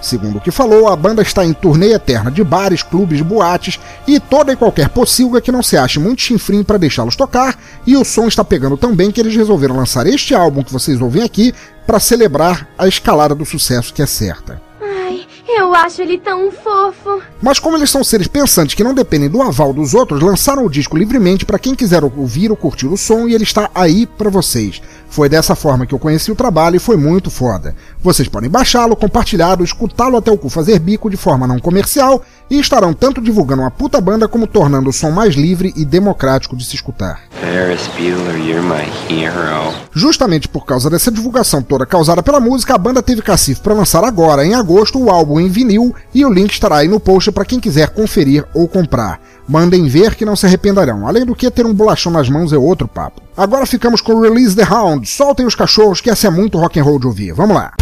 Segundo 0.00 0.38
o 0.38 0.40
que 0.40 0.52
falou, 0.52 0.86
a 0.86 0.94
banda 0.94 1.22
está 1.22 1.44
em 1.44 1.52
turnê 1.52 1.92
eterna 1.92 2.30
de 2.30 2.44
bares, 2.44 2.84
clubes, 2.84 3.20
boates 3.20 3.80
e 4.06 4.20
toda 4.20 4.52
e 4.52 4.56
qualquer 4.56 4.90
pocilga 4.90 5.40
que 5.40 5.50
não 5.50 5.60
se 5.60 5.76
ache 5.76 5.98
muito 5.98 6.22
chinfrim 6.22 6.62
para 6.62 6.78
deixá-los 6.78 7.16
tocar, 7.16 7.58
e 7.84 7.96
o 7.96 8.04
som 8.04 8.28
está 8.28 8.44
pegando 8.44 8.76
tão 8.76 8.94
bem 8.94 9.10
que 9.10 9.20
eles 9.20 9.34
resolveram 9.34 9.76
lançar 9.76 10.06
este 10.06 10.36
álbum 10.36 10.62
que 10.62 10.72
vocês 10.72 11.00
ouvem 11.00 11.24
aqui 11.24 11.52
para 11.88 11.98
celebrar 11.98 12.68
a 12.76 12.86
escalada 12.86 13.34
do 13.34 13.46
sucesso 13.46 13.94
que 13.94 14.02
é 14.02 14.06
certa. 14.06 14.60
Ai, 14.78 15.26
eu 15.48 15.74
acho 15.74 16.02
ele 16.02 16.18
tão 16.18 16.52
fofo. 16.52 17.22
Mas 17.40 17.58
como 17.58 17.78
eles 17.78 17.88
são 17.88 18.04
seres 18.04 18.28
pensantes 18.28 18.74
que 18.74 18.84
não 18.84 18.92
dependem 18.92 19.30
do 19.30 19.40
aval 19.40 19.72
dos 19.72 19.94
outros, 19.94 20.20
lançaram 20.20 20.66
o 20.66 20.70
disco 20.70 20.98
livremente 20.98 21.46
para 21.46 21.58
quem 21.58 21.74
quiser 21.74 22.04
ouvir 22.04 22.50
ou 22.50 22.58
curtir 22.58 22.88
o 22.88 22.96
som 22.98 23.26
e 23.26 23.34
ele 23.34 23.44
está 23.44 23.70
aí 23.74 24.04
para 24.04 24.28
vocês. 24.28 24.82
Foi 25.08 25.30
dessa 25.30 25.54
forma 25.54 25.86
que 25.86 25.94
eu 25.94 25.98
conheci 25.98 26.30
o 26.30 26.36
trabalho 26.36 26.76
e 26.76 26.78
foi 26.78 26.98
muito 26.98 27.30
foda. 27.30 27.74
Vocês 28.02 28.28
podem 28.28 28.50
baixá-lo, 28.50 28.94
compartilhá-lo, 28.94 29.64
escutá-lo 29.64 30.18
até 30.18 30.30
o 30.30 30.36
cu 30.36 30.50
fazer 30.50 30.78
bico 30.78 31.08
de 31.08 31.16
forma 31.16 31.46
não 31.46 31.58
comercial 31.58 32.22
e 32.50 32.60
estarão 32.60 32.92
tanto 32.92 33.22
divulgando 33.22 33.62
uma 33.62 33.70
puta 33.70 33.98
banda 33.98 34.28
como 34.28 34.46
tornando 34.46 34.90
o 34.90 34.92
som 34.92 35.10
mais 35.10 35.34
livre 35.34 35.72
e 35.74 35.86
democrático 35.86 36.54
de 36.54 36.66
se 36.66 36.74
escutar. 36.74 37.22
Ferris 37.40 37.86
Bueller, 37.96 38.36
you're 38.36 38.62
my 38.62 38.84
hero. 39.08 39.72
Justamente 39.92 40.48
por 40.48 40.64
causa 40.66 40.90
dessa 40.90 41.10
divulgação 41.10 41.62
toda 41.62 41.86
causada 41.86 42.22
pela 42.22 42.40
música, 42.40 42.74
a 42.74 42.78
banda 42.78 43.02
teve 43.02 43.22
cacife 43.22 43.60
para 43.60 43.74
lançar 43.74 44.04
agora, 44.04 44.44
em 44.44 44.54
agosto, 44.54 44.98
o 44.98 45.10
álbum 45.10 45.38
em 45.38 45.48
vinil 45.48 45.94
e 46.12 46.24
o 46.24 46.32
link 46.32 46.52
estará 46.52 46.78
aí 46.78 46.88
no 46.88 46.98
post 46.98 47.30
para 47.30 47.44
quem 47.44 47.60
quiser 47.60 47.90
conferir 47.90 48.44
ou 48.52 48.66
comprar. 48.66 49.20
Mandem 49.48 49.86
ver 49.86 50.14
que 50.14 50.24
não 50.24 50.36
se 50.36 50.46
arrependerão. 50.46 51.06
Além 51.06 51.24
do 51.24 51.34
que, 51.34 51.50
ter 51.50 51.64
um 51.64 51.72
bolachão 51.72 52.12
nas 52.12 52.28
mãos 52.28 52.52
é 52.52 52.58
outro 52.58 52.86
papo. 52.86 53.22
Agora 53.36 53.64
ficamos 53.66 54.00
com 54.00 54.20
Release 54.20 54.54
the 54.54 54.64
Hound. 54.64 55.08
Soltem 55.08 55.46
os 55.46 55.54
cachorros, 55.54 56.00
que 56.00 56.10
essa 56.10 56.26
é 56.26 56.30
muito 56.30 56.58
rock 56.58 56.78
and 56.78 56.84
roll 56.84 56.98
de 56.98 57.06
ouvir. 57.06 57.32
Vamos 57.32 57.56
lá. 57.56 57.72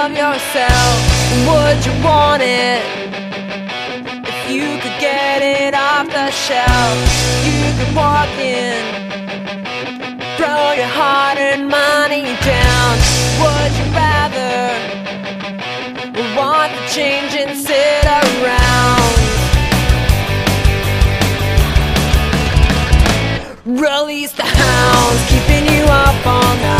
Of 0.00 0.12
yourself? 0.12 0.96
Would 1.46 1.84
you 1.84 1.92
want 2.02 2.42
it? 2.42 2.80
If 4.24 4.50
you 4.50 4.78
could 4.80 4.98
get 4.98 5.42
it 5.42 5.74
off 5.74 6.06
the 6.06 6.30
shelf, 6.30 6.96
you 7.44 7.70
could 7.76 7.94
walk 7.94 8.30
in, 8.38 8.80
throw 10.38 10.72
your 10.72 10.88
heart 10.88 11.36
and 11.36 11.68
money 11.68 12.24
down. 12.40 12.96
Would 13.42 13.72
you 13.76 13.86
rather 13.92 14.72
want 16.34 16.72
the 16.72 16.84
change 16.96 17.34
and 17.36 17.54
sit 17.54 18.04
around? 18.20 19.12
Release 23.66 24.32
the 24.32 24.44
hounds, 24.44 25.20
keeping 25.28 25.66
you 25.74 25.84
up 25.84 26.26
all 26.26 26.56
night. 26.56 26.79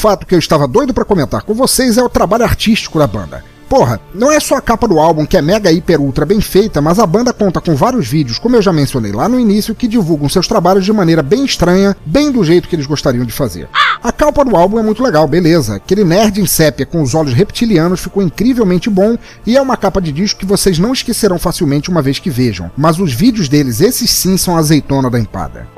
Fato 0.00 0.24
que 0.24 0.34
eu 0.34 0.38
estava 0.38 0.66
doido 0.66 0.94
pra 0.94 1.04
comentar 1.04 1.42
com 1.42 1.52
vocês 1.52 1.98
é 1.98 2.02
o 2.02 2.08
trabalho 2.08 2.44
artístico 2.44 2.98
da 2.98 3.06
banda. 3.06 3.44
Porra, 3.68 4.00
não 4.14 4.32
é 4.32 4.40
só 4.40 4.56
a 4.56 4.60
capa 4.60 4.88
do 4.88 4.98
álbum 4.98 5.26
que 5.26 5.36
é 5.36 5.42
mega 5.42 5.70
hiper 5.70 6.00
ultra 6.00 6.24
bem 6.24 6.40
feita, 6.40 6.80
mas 6.80 6.98
a 6.98 7.06
banda 7.06 7.34
conta 7.34 7.60
com 7.60 7.76
vários 7.76 8.08
vídeos, 8.08 8.38
como 8.38 8.56
eu 8.56 8.62
já 8.62 8.72
mencionei 8.72 9.12
lá 9.12 9.28
no 9.28 9.38
início, 9.38 9.74
que 9.74 9.86
divulgam 9.86 10.26
seus 10.26 10.48
trabalhos 10.48 10.86
de 10.86 10.92
maneira 10.92 11.22
bem 11.22 11.44
estranha, 11.44 11.94
bem 12.06 12.32
do 12.32 12.42
jeito 12.42 12.66
que 12.66 12.74
eles 12.74 12.86
gostariam 12.86 13.26
de 13.26 13.32
fazer. 13.32 13.68
A 14.02 14.10
capa 14.10 14.42
do 14.42 14.56
álbum 14.56 14.78
é 14.78 14.82
muito 14.82 15.02
legal, 15.02 15.28
beleza. 15.28 15.76
Aquele 15.76 16.02
nerd 16.02 16.40
em 16.40 16.46
sépia 16.46 16.86
com 16.86 17.02
os 17.02 17.14
olhos 17.14 17.34
reptilianos 17.34 18.00
ficou 18.00 18.22
incrivelmente 18.22 18.88
bom 18.88 19.18
e 19.46 19.54
é 19.54 19.60
uma 19.60 19.76
capa 19.76 20.00
de 20.00 20.12
disco 20.12 20.40
que 20.40 20.46
vocês 20.46 20.78
não 20.78 20.94
esquecerão 20.94 21.38
facilmente 21.38 21.90
uma 21.90 22.00
vez 22.00 22.18
que 22.18 22.30
vejam. 22.30 22.70
Mas 22.74 22.98
os 22.98 23.12
vídeos 23.12 23.50
deles, 23.50 23.82
esses 23.82 24.10
sim 24.10 24.38
são 24.38 24.56
azeitona 24.56 25.10
da 25.10 25.20
empada. 25.20 25.68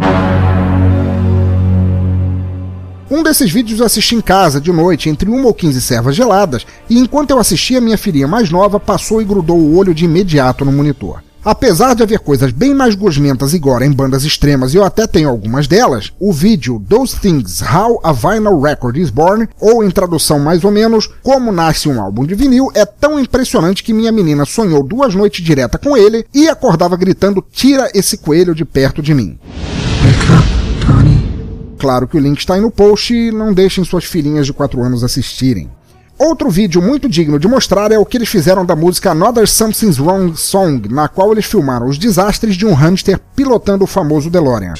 Um 3.13 3.23
desses 3.23 3.53
vídeos 3.53 3.79
eu 3.79 3.85
assisti 3.85 4.15
em 4.15 4.23
casa, 4.23 4.59
de 4.59 4.73
noite, 4.73 5.11
entre 5.11 5.29
uma 5.29 5.47
ou 5.47 5.53
15 5.53 5.83
servas 5.83 6.17
geladas, 6.17 6.65
e 6.89 6.99
enquanto 6.99 7.29
eu 7.29 7.39
assistia, 7.39 7.79
minha 7.79 7.99
filhinha 7.99 8.27
mais 8.27 8.49
nova 8.49 8.81
passou 8.81 9.21
e 9.21 9.25
grudou 9.27 9.59
o 9.59 9.77
olho 9.77 9.95
de 9.95 10.07
imediato 10.07 10.65
no 10.65 10.73
monitor. 10.73 11.23
Apesar 11.45 11.95
de 11.95 12.03
haver 12.03 12.21
coisas 12.21 12.51
bem 12.53 12.75
mais 12.75 12.95
gosmentas 12.95 13.53
e 13.53 13.59
gore 13.59 13.85
em 13.85 13.93
bandas 13.93 14.25
extremas, 14.25 14.73
e 14.73 14.79
eu 14.79 14.85
até 14.85 15.07
tenho 15.07 15.29
algumas 15.29 15.67
delas, 15.67 16.11
o 16.19 16.33
vídeo 16.33 16.83
Those 16.89 17.21
Things 17.21 17.61
How 17.61 18.01
a 18.03 18.15
Vinyl 18.15 18.59
Record 18.59 18.97
is 18.97 19.11
Born, 19.11 19.47
ou 19.61 19.85
em 19.85 19.91
tradução 19.91 20.39
mais 20.39 20.65
ou 20.65 20.71
menos, 20.71 21.07
Como 21.23 21.53
Nasce 21.53 21.91
um 21.91 22.01
Álbum 22.01 22.25
de 22.25 22.35
Vinil, 22.35 22.71
é 22.75 22.87
tão 22.87 23.21
impressionante 23.21 23.85
que 23.85 23.93
minha 23.93 24.11
menina 24.11 24.47
sonhou 24.47 24.83
duas 24.83 25.15
noites 25.15 25.45
direta 25.45 25.77
com 25.77 25.95
ele 25.95 26.25
e 26.33 26.49
acordava 26.49 26.97
gritando: 26.97 27.45
Tira 27.53 27.91
esse 27.93 28.17
coelho 28.17 28.55
de 28.55 28.65
perto 28.65 29.03
de 29.03 29.13
mim. 29.13 29.39
Claro 31.83 32.07
que 32.07 32.17
o 32.17 32.21
link 32.21 32.39
está 32.39 32.55
aí 32.55 32.61
no 32.61 32.71
post 32.71 33.13
e 33.13 33.33
não 33.33 33.53
deixem 33.53 33.83
suas 33.83 34.05
filhinhas 34.05 34.47
de 34.47 34.53
4 34.53 34.81
anos 34.81 35.03
assistirem. 35.03 35.69
Outro 36.17 36.49
vídeo 36.49 36.81
muito 36.81 37.09
digno 37.09 37.41
de 37.41 37.49
mostrar 37.49 37.91
é 37.91 37.99
o 37.99 38.07
que 38.07 38.17
eles 38.17 38.29
fizeram 38.29 38.65
da 38.65 38.77
música 38.77 39.11
Another 39.11 39.49
Something's 39.49 39.99
Wrong 39.99 40.39
Song, 40.39 40.89
na 40.89 41.09
qual 41.09 41.33
eles 41.33 41.45
filmaram 41.45 41.89
os 41.89 41.99
desastres 41.99 42.55
de 42.55 42.65
um 42.65 42.73
hamster 42.73 43.19
pilotando 43.35 43.83
o 43.83 43.89
famoso 43.89 44.31
DeLorean. 44.31 44.75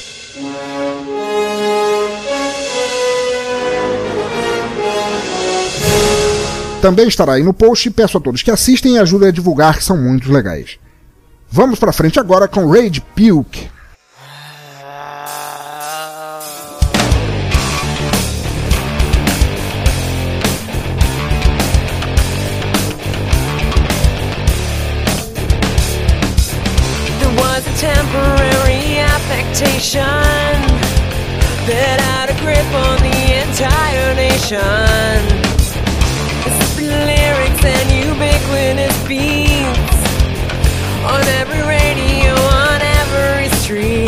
Também 6.81 7.09
estará 7.09 7.33
aí 7.33 7.43
no 7.43 7.53
post 7.53 7.85
e 7.85 7.91
peço 7.91 8.17
a 8.17 8.21
todos 8.21 8.41
que 8.41 8.49
assistem 8.49 8.95
e 8.95 8.99
ajudem 8.99 9.27
a 9.27 9.33
divulgar 9.33 9.77
que 9.77 9.83
são 9.83 9.97
muito 9.97 10.31
legais. 10.31 10.79
Vamos 11.51 11.77
pra 11.79 11.91
frente 11.91 12.17
agora 12.17 12.47
com 12.47 12.65
Rage 12.65 13.01
Puke. 13.01 13.73
Temporary 27.83 28.95
affectation 28.95 29.99
that 31.67 31.99
had 31.99 32.31
a 32.31 32.35
grip 32.39 32.69
on 32.87 32.95
the 33.03 33.19
entire 33.43 34.15
nation. 34.15 35.19
It's 36.47 36.75
the 36.79 36.87
lyrics 37.11 37.63
and 37.75 37.87
ubiquitous 38.07 38.95
beats 39.05 39.99
on 41.11 41.27
every 41.43 41.59
radio, 41.67 42.31
on 42.63 42.79
every 43.03 43.49
street. 43.59 44.02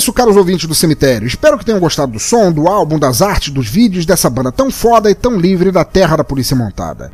Isso, 0.00 0.14
caros 0.14 0.34
ouvintes 0.34 0.66
do 0.66 0.74
cemitério. 0.74 1.26
Espero 1.26 1.58
que 1.58 1.64
tenham 1.64 1.78
gostado 1.78 2.12
do 2.12 2.18
som, 2.18 2.50
do 2.50 2.66
álbum, 2.66 2.98
das 2.98 3.20
artes, 3.20 3.52
dos 3.52 3.68
vídeos 3.68 4.06
dessa 4.06 4.30
banda 4.30 4.50
tão 4.50 4.70
foda 4.70 5.10
e 5.10 5.14
tão 5.14 5.38
livre 5.38 5.70
da 5.70 5.84
terra 5.84 6.16
da 6.16 6.24
polícia 6.24 6.56
montada. 6.56 7.12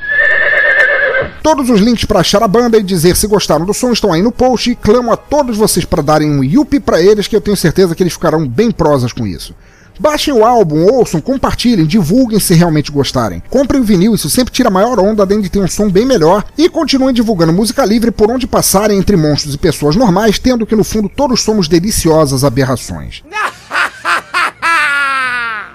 Todos 1.43 1.69
os 1.69 1.81
links 1.81 2.05
para 2.05 2.21
achar 2.21 2.43
a 2.45 2.49
banda 2.49 2.79
e 2.79 2.83
dizer 2.83 3.17
se 3.17 3.27
gostaram 3.27 3.67
do 3.67 3.75
som 3.75 3.93
estão 3.93 4.13
aí 4.13 4.23
no 4.23 4.31
post 4.31 4.71
e 4.71 4.77
clamo 4.77 5.13
a 5.13 5.17
todos 5.17 5.57
vocês 5.57 5.85
para 5.85 6.03
darem 6.03 6.31
um 6.31 6.45
yuppie 6.45 6.79
para 6.79 7.01
eles 7.01 7.27
que 7.27 7.35
eu 7.35 7.41
tenho 7.41 7.57
certeza 7.57 7.95
que 7.95 8.03
eles 8.03 8.13
ficarão 8.13 8.47
bem 8.47 8.71
prosas 8.71 9.13
com 9.13 9.27
isso. 9.27 9.53
Baixem 9.99 10.35
o 10.35 10.45
álbum, 10.45 10.85
ouçam, 10.85 11.21
compartilhem, 11.21 11.87
divulguem 11.87 12.39
se 12.39 12.55
realmente 12.55 12.93
gostarem. 12.93 13.43
Comprem 13.49 13.81
o 13.81 13.85
vinil, 13.85 14.15
isso 14.15 14.29
sempre 14.29 14.53
tira 14.53 14.69
a 14.69 14.73
maior 14.73 14.99
onda, 15.01 15.23
além 15.23 15.41
de 15.41 15.49
ter 15.49 15.59
um 15.59 15.69
som 15.69 15.91
bem 15.91 16.05
melhor. 16.05 16.45
E 16.57 16.69
continuem 16.69 17.15
divulgando 17.15 17.53
música 17.53 17.85
livre 17.85 18.11
por 18.11 18.31
onde 18.31 18.47
passarem 18.47 18.99
entre 18.99 19.17
monstros 19.17 19.55
e 19.55 19.59
pessoas 19.59 19.97
normais, 19.97 20.39
tendo 20.39 20.67
que 20.67 20.77
no 20.77 20.85
fundo 20.85 21.09
todos 21.09 21.43
somos 21.43 21.69
deliciosas 21.69 22.45
aberrações. 22.45 23.23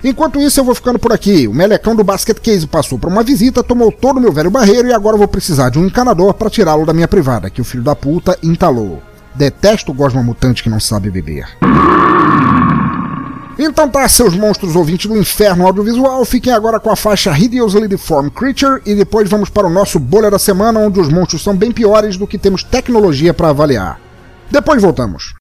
Enquanto 0.04 0.42
isso, 0.42 0.60
eu 0.60 0.64
vou 0.64 0.74
ficando 0.74 0.98
por 0.98 1.14
aqui. 1.14 1.48
O 1.48 1.54
melecão 1.54 1.96
do 1.96 2.04
Basket 2.04 2.40
Case 2.40 2.66
passou 2.66 2.98
por 2.98 3.08
uma 3.08 3.24
visita, 3.24 3.64
tomou 3.64 3.92
todo 3.92 4.18
o 4.18 4.22
meu 4.22 4.32
velho 4.32 4.50
barreiro 4.50 4.88
e 4.88 4.94
agora 4.94 5.18
vou 5.18 5.28
precisar 5.28 5.70
de 5.70 5.78
um 5.78 5.86
encanador 5.86 6.34
para 6.34 6.50
tirá-lo 6.50 6.86
da 6.86 6.94
minha 6.94 7.08
privada, 7.08 7.50
que 7.50 7.62
o 7.62 7.66
filho 7.66 7.84
da 7.84 7.96
puta 7.96 8.38
entalou. 8.42 9.02
Detesto 9.36 9.92
o 9.92 9.96
gosma 9.96 10.24
mutante 10.24 10.64
que 10.64 10.70
não 10.70 10.80
sabe 10.80 11.10
beber. 11.10 11.48
Então 13.64 13.88
tá, 13.88 14.10
seus 14.10 14.36
monstros 14.36 14.76
ouvintes 14.76 15.06
do 15.06 15.16
inferno 15.16 15.68
audiovisual, 15.68 16.26
fiquem 16.26 16.52
agora 16.52 16.80
com 16.80 16.90
a 16.90 16.96
faixa 16.96 17.30
Hideously 17.38 17.88
Deformed 17.88 18.32
Creature 18.32 18.82
e 18.88 18.96
depois 18.96 19.30
vamos 19.30 19.52
para 19.52 19.68
o 19.68 19.70
nosso 19.70 20.00
bolha 20.00 20.32
da 20.32 20.40
semana, 20.40 20.80
onde 20.80 21.00
os 21.00 21.10
monstros 21.10 21.44
são 21.44 21.56
bem 21.56 21.72
piores 21.72 22.18
do 22.18 22.26
que 22.26 22.40
temos 22.40 22.64
tecnologia 22.64 23.36
para 23.36 23.50
avaliar. 23.50 24.02
Depois 24.50 24.82
voltamos. 24.82 25.36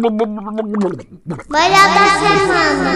Bolha 0.00 1.84
da 1.94 2.06
semana. 2.20 2.92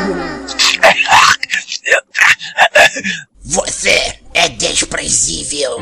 Você 3.45 4.19
é 4.35 4.49
desprezível. 4.49 5.79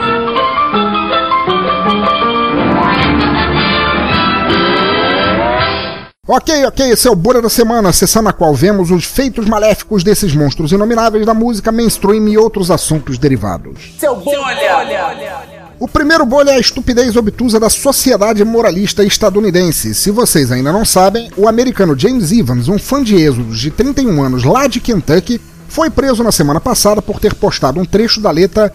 Ok, 6.32 6.64
ok, 6.64 6.90
esse 6.92 7.08
é 7.08 7.10
o 7.10 7.16
Bolha 7.16 7.42
da 7.42 7.48
Semana, 7.48 7.92
sessão 7.92 8.22
na 8.22 8.32
qual 8.32 8.54
vemos 8.54 8.92
os 8.92 9.04
feitos 9.04 9.46
maléficos 9.46 10.04
desses 10.04 10.32
monstros 10.32 10.70
inomináveis 10.70 11.26
da 11.26 11.34
música 11.34 11.72
mainstream 11.72 12.28
e 12.28 12.38
outros 12.38 12.70
assuntos 12.70 13.18
derivados. 13.18 13.94
Seu 13.98 14.14
bolha! 14.14 15.59
O 15.80 15.88
primeiro 15.88 16.26
bolha 16.26 16.50
é 16.50 16.56
a 16.56 16.60
estupidez 16.60 17.16
obtusa 17.16 17.58
da 17.58 17.70
sociedade 17.70 18.44
moralista 18.44 19.02
estadunidense. 19.02 19.94
Se 19.94 20.10
vocês 20.10 20.52
ainda 20.52 20.70
não 20.70 20.84
sabem, 20.84 21.30
o 21.38 21.48
americano 21.48 21.98
James 21.98 22.30
Evans, 22.30 22.68
um 22.68 22.78
fã 22.78 23.02
de 23.02 23.16
êxodos 23.16 23.58
de 23.58 23.70
31 23.70 24.22
anos 24.22 24.44
lá 24.44 24.66
de 24.66 24.78
Kentucky, 24.78 25.40
foi 25.68 25.88
preso 25.88 26.22
na 26.22 26.30
semana 26.30 26.60
passada 26.60 27.00
por 27.00 27.18
ter 27.18 27.32
postado 27.32 27.80
um 27.80 27.86
trecho 27.86 28.20
da 28.20 28.30
letra 28.30 28.70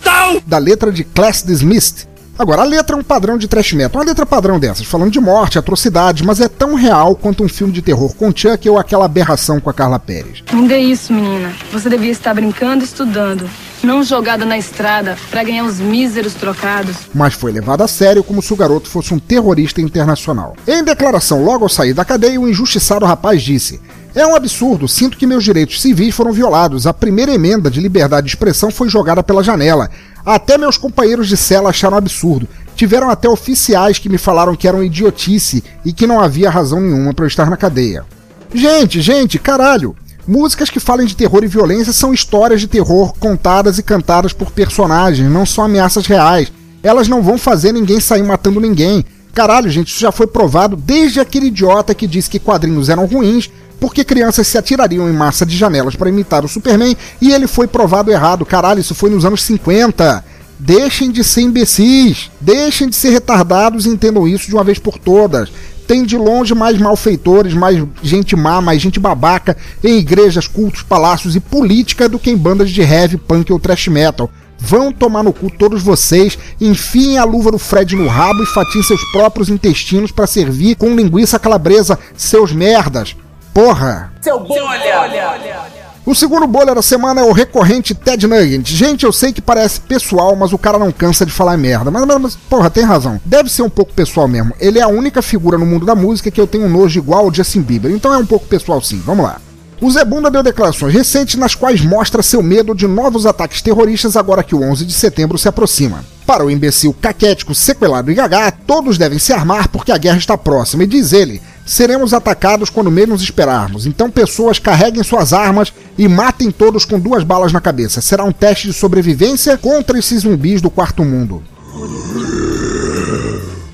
da 0.47 0.57
letra 0.57 0.91
de 0.91 1.03
Class 1.03 1.43
Dismissed. 1.43 2.07
Agora, 2.39 2.63
a 2.63 2.65
letra 2.65 2.95
é 2.95 2.99
um 2.99 3.03
padrão 3.03 3.37
de 3.37 3.47
trash 3.47 3.73
metal, 3.73 4.01
uma 4.01 4.07
letra 4.07 4.25
padrão 4.25 4.59
dessas, 4.59 4.87
falando 4.87 5.11
de 5.11 5.19
morte, 5.19 5.59
atrocidades, 5.59 6.25
mas 6.25 6.41
é 6.41 6.49
tão 6.49 6.73
real 6.73 7.15
quanto 7.15 7.43
um 7.43 7.47
filme 7.47 7.71
de 7.71 7.83
terror 7.83 8.15
com 8.15 8.35
Chuck 8.35 8.67
ou 8.67 8.79
aquela 8.79 9.05
aberração 9.05 9.59
com 9.59 9.69
a 9.69 9.73
Carla 9.73 9.99
Pérez. 9.99 10.43
Não 10.51 10.65
dê 10.65 10.79
isso, 10.79 11.13
menina. 11.13 11.53
Você 11.71 11.87
devia 11.87 12.11
estar 12.11 12.33
brincando 12.33 12.83
e 12.83 12.87
estudando. 12.87 13.47
Não 13.85 14.03
jogada 14.03 14.43
na 14.45 14.57
estrada 14.57 15.15
pra 15.29 15.43
ganhar 15.43 15.63
os 15.63 15.79
míseros 15.79 16.33
trocados. 16.33 16.95
mas 17.13 17.35
foi 17.35 17.51
levado 17.51 17.83
a 17.83 17.87
sério 17.87 18.23
como 18.23 18.41
se 18.41 18.51
o 18.51 18.55
garoto 18.55 18.89
fosse 18.89 19.13
um 19.13 19.19
terrorista 19.19 19.79
internacional. 19.79 20.55
Em 20.67 20.83
declaração 20.83 21.43
logo 21.43 21.63
ao 21.65 21.69
sair 21.69 21.93
da 21.93 22.03
cadeia, 22.03 22.41
o 22.41 22.49
injustiçado 22.49 23.05
rapaz 23.05 23.43
disse: 23.43 23.79
É 24.15 24.25
um 24.25 24.35
absurdo, 24.35 24.87
sinto 24.87 25.15
que 25.15 25.27
meus 25.27 25.43
direitos 25.43 25.79
civis 25.79 26.15
foram 26.15 26.31
violados. 26.31 26.87
A 26.87 26.93
primeira 26.95 27.31
emenda 27.31 27.69
de 27.69 27.79
liberdade 27.79 28.25
de 28.25 28.31
expressão 28.33 28.71
foi 28.71 28.89
jogada 28.89 29.21
pela 29.21 29.43
janela. 29.43 29.87
Até 30.25 30.57
meus 30.57 30.77
companheiros 30.79 31.27
de 31.27 31.37
cela 31.37 31.69
acharam 31.69 31.95
absurdo. 31.95 32.47
Tiveram 32.75 33.11
até 33.11 33.29
oficiais 33.29 33.99
que 33.99 34.09
me 34.09 34.17
falaram 34.17 34.55
que 34.55 34.67
eram 34.67 34.83
idiotice 34.83 35.63
e 35.85 35.93
que 35.93 36.07
não 36.07 36.19
havia 36.19 36.49
razão 36.49 36.81
nenhuma 36.81 37.13
para 37.13 37.25
eu 37.25 37.27
estar 37.27 37.51
na 37.51 37.55
cadeia. 37.55 38.03
Gente, 38.51 38.99
gente, 38.99 39.37
caralho! 39.37 39.95
Músicas 40.27 40.71
que 40.71 40.79
falem 40.79 41.05
de 41.05 41.15
terror 41.15 41.43
e 41.43 41.47
violência 41.47 41.93
são 41.93 42.13
histórias 42.13 42.59
de 42.59 42.67
terror 42.67 43.13
contadas 43.19 43.77
e 43.77 43.83
cantadas 43.83 44.33
por 44.33 44.51
personagens, 44.51 45.29
não 45.29 45.45
são 45.45 45.63
ameaças 45.63 46.07
reais. 46.07 46.51
Elas 46.81 47.07
não 47.07 47.21
vão 47.21 47.37
fazer 47.37 47.71
ninguém 47.71 47.99
sair 47.99 48.23
matando 48.23 48.59
ninguém. 48.59 49.05
Caralho, 49.33 49.69
gente, 49.69 49.89
isso 49.89 49.99
já 49.99 50.11
foi 50.11 50.25
provado 50.25 50.75
desde 50.75 51.19
aquele 51.19 51.47
idiota 51.47 51.93
que 51.93 52.07
disse 52.07 52.29
que 52.29 52.39
quadrinhos 52.39 52.89
eram 52.89 53.05
ruins 53.05 53.51
porque 53.79 54.03
crianças 54.03 54.47
se 54.47 54.57
atirariam 54.57 55.09
em 55.09 55.13
massa 55.13 55.45
de 55.45 55.55
janelas 55.55 55.95
para 55.95 56.09
imitar 56.09 56.43
o 56.43 56.47
Superman 56.47 56.95
e 57.21 57.31
ele 57.31 57.45
foi 57.45 57.67
provado 57.67 58.11
errado. 58.11 58.45
Caralho, 58.45 58.79
isso 58.79 58.95
foi 58.95 59.09
nos 59.09 59.25
anos 59.25 59.43
50. 59.43 60.23
Deixem 60.57 61.11
de 61.11 61.23
ser 61.23 61.41
imbecis, 61.41 62.31
deixem 62.39 62.87
de 62.89 62.95
ser 62.95 63.09
retardados 63.09 63.85
e 63.85 63.89
entendam 63.89 64.27
isso 64.27 64.47
de 64.47 64.55
uma 64.55 64.63
vez 64.63 64.79
por 64.79 64.97
todas. 64.97 65.51
Tem 65.87 66.03
de 66.03 66.17
longe 66.17 66.55
mais 66.55 66.77
malfeitores, 66.79 67.53
mais 67.53 67.83
gente 68.01 68.35
má, 68.35 68.59
mais 68.59 68.81
gente 68.81 68.99
babaca 68.99 69.55
em 69.83 69.99
igrejas, 69.99 70.47
cultos, 70.47 70.81
palácios 70.81 71.35
e 71.35 71.39
política 71.39 72.09
do 72.09 72.17
que 72.17 72.31
em 72.31 72.37
bandas 72.37 72.71
de 72.71 72.81
heavy, 72.81 73.17
punk 73.17 73.51
ou 73.51 73.59
thrash 73.59 73.87
metal. 73.87 74.29
Vão 74.57 74.91
tomar 74.91 75.21
no 75.21 75.33
cu 75.33 75.49
todos 75.49 75.83
vocês, 75.83 76.37
enfiem 76.59 77.17
a 77.17 77.23
luva 77.23 77.51
do 77.51 77.59
Fred 77.59 77.95
no 77.95 78.07
rabo 78.07 78.41
e 78.41 78.47
fatiem 78.47 78.81
seus 78.81 79.03
próprios 79.11 79.49
intestinos 79.49 80.11
para 80.11 80.25
servir 80.25 80.75
com 80.75 80.95
linguiça 80.95 81.37
calabresa, 81.37 81.99
seus 82.15 82.51
merdas. 82.51 83.15
Porra! 83.53 84.13
Seu 84.21 84.39
bolha! 84.39 85.74
O 86.05 86.13
segundo 86.13 86.45
bolha 86.45 86.75
da 86.75 86.83
semana 86.83 87.21
é 87.21 87.23
o 87.23 87.31
recorrente 87.31 87.95
Ted 87.95 88.27
Nugent. 88.27 88.67
Gente, 88.67 89.05
eu 89.05 89.11
sei 89.11 89.33
que 89.33 89.41
parece 89.41 89.81
pessoal, 89.81 90.35
mas 90.35 90.53
o 90.53 90.57
cara 90.57 90.77
não 90.77 90.91
cansa 90.91 91.25
de 91.25 91.31
falar 91.31 91.57
merda. 91.57 91.89
Mas, 91.89 92.05
mas, 92.05 92.21
mas, 92.21 92.35
porra, 92.35 92.69
tem 92.69 92.83
razão. 92.83 93.19
Deve 93.25 93.49
ser 93.49 93.63
um 93.63 93.69
pouco 93.71 93.91
pessoal 93.91 94.27
mesmo. 94.27 94.53
Ele 94.59 94.77
é 94.77 94.83
a 94.83 94.87
única 94.87 95.23
figura 95.23 95.57
no 95.57 95.65
mundo 95.65 95.83
da 95.83 95.95
música 95.95 96.29
que 96.29 96.39
eu 96.39 96.45
tenho 96.45 96.69
nojo 96.69 96.99
igual 96.99 97.25
ao 97.25 97.33
Justin 97.33 97.61
Bieber. 97.61 97.89
Então 97.91 98.13
é 98.13 98.17
um 98.17 98.25
pouco 98.25 98.45
pessoal 98.45 98.79
sim. 98.83 99.01
Vamos 99.03 99.25
lá. 99.25 99.41
O 99.81 99.89
Zebunda 99.89 100.29
deu 100.29 100.43
declarações 100.43 100.93
recentes 100.93 101.35
nas 101.35 101.55
quais 101.55 101.81
mostra 101.81 102.21
seu 102.21 102.43
medo 102.43 102.75
de 102.75 102.87
novos 102.87 103.25
ataques 103.25 103.63
terroristas 103.63 104.15
agora 104.15 104.43
que 104.43 104.53
o 104.53 104.61
11 104.61 104.85
de 104.85 104.93
setembro 104.93 105.39
se 105.39 105.47
aproxima. 105.47 106.05
Para 106.25 106.45
o 106.45 106.51
imbecil 106.51 106.95
caquético, 107.01 107.55
sequelado 107.55 108.11
e 108.11 108.15
gagá, 108.15 108.51
todos 108.51 108.97
devem 108.97 109.17
se 109.19 109.33
armar 109.33 109.69
porque 109.69 109.91
a 109.91 109.97
guerra 109.97 110.17
está 110.17 110.37
próxima, 110.37 110.83
e 110.83 110.87
diz 110.87 111.13
ele: 111.13 111.41
seremos 111.65 112.13
atacados 112.13 112.69
quando 112.69 112.91
menos 112.91 113.21
esperarmos. 113.21 113.85
Então, 113.85 114.09
pessoas 114.09 114.59
carreguem 114.59 115.03
suas 115.03 115.33
armas 115.33 115.73
e 115.97 116.07
matem 116.07 116.51
todos 116.51 116.85
com 116.85 116.99
duas 116.99 117.23
balas 117.23 117.51
na 117.51 117.59
cabeça. 117.59 118.01
Será 118.01 118.23
um 118.23 118.31
teste 118.31 118.67
de 118.67 118.73
sobrevivência 118.73 119.57
contra 119.57 119.97
esses 119.97 120.21
zumbis 120.21 120.61
do 120.61 120.69
quarto 120.69 121.03
mundo. 121.03 121.43